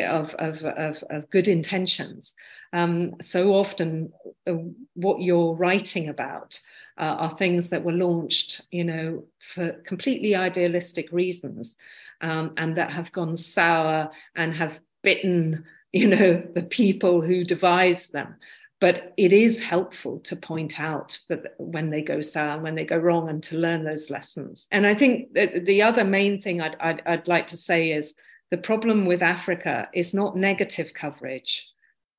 [0.10, 2.34] Of of of, of good intentions.
[2.74, 4.12] Um, so often,
[4.48, 4.56] uh,
[4.96, 6.60] what you're writing about
[6.98, 11.78] uh, are things that were launched, you know, for completely idealistic reasons,
[12.22, 18.14] um, and that have gone sour and have bitten, you know, the people who devised
[18.14, 18.36] them.
[18.82, 22.98] But it is helpful to point out that when they go sour, when they go
[22.98, 24.68] wrong, and to learn those lessons.
[24.72, 28.14] And I think the other main thing I'd, I'd, I'd like to say is
[28.52, 31.68] the problem with Africa is not negative coverage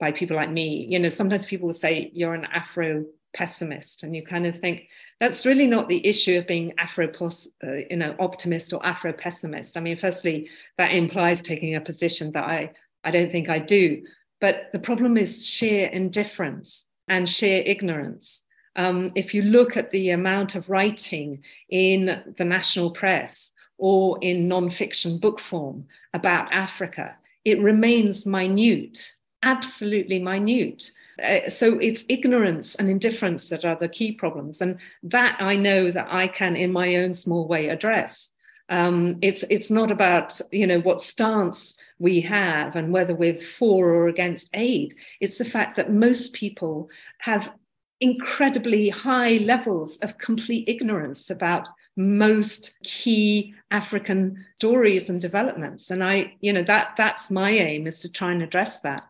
[0.01, 0.87] by people like me.
[0.89, 3.05] You know, sometimes people will say you're an Afro
[3.35, 4.89] pessimist, and you kind of think
[5.21, 9.77] that's really not the issue of being Afro, uh, you know, optimist or Afro pessimist.
[9.77, 10.49] I mean, firstly,
[10.79, 12.73] that implies taking a position that I
[13.05, 14.03] I don't think I do.
[14.41, 18.43] But the problem is sheer indifference and sheer ignorance.
[18.77, 24.49] Um, if you look at the amount of writing in the national press or in
[24.49, 29.13] non-fiction book form about Africa, it remains minute
[29.47, 30.91] absolutely minute.
[31.23, 35.91] Uh, so it's ignorance and indifference that are the key problems, and that I know
[35.91, 38.31] that I can, in my own small way, address.
[38.69, 43.91] Um, it's it's not about you know what stance we have and whether we're for
[43.91, 44.95] or against aid.
[45.21, 47.53] It's the fact that most people have
[48.01, 55.91] incredibly high levels of complete ignorance about most key African stories and developments.
[55.91, 59.05] And I, you know, that that's my aim is to try and address that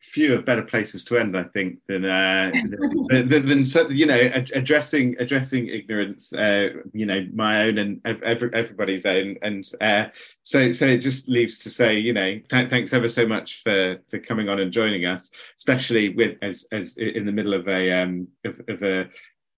[0.00, 2.50] fewer better places to end, I think, than uh,
[3.08, 6.32] than, than, than, you know addressing addressing ignorance.
[6.32, 10.04] Uh, you know, my own and every, everybody's own, and uh,
[10.42, 13.98] so so it just leaves to say, you know, th- thanks ever so much for
[14.10, 18.02] for coming on and joining us, especially with as as in the middle of a
[18.02, 19.08] um of, of a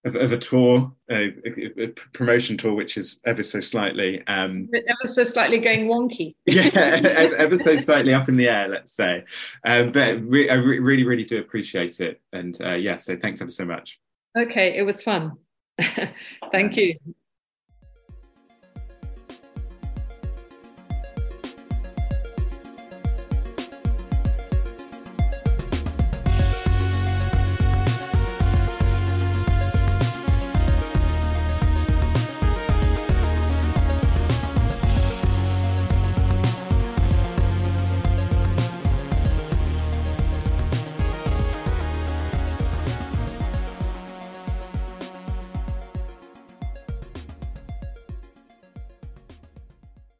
[0.05, 5.13] of, of a tour, a, a, promotion tour, which is ever so slightly, um, ever
[5.13, 6.35] so slightly going wonky.
[6.45, 9.23] yeah, ever so slightly up in the air, let's say.
[9.65, 13.41] Um, but re- I re- really, really do appreciate it, and uh, yeah, so thanks
[13.41, 13.99] ever so much.
[14.37, 15.33] Okay, it was fun.
[16.51, 16.97] Thank you.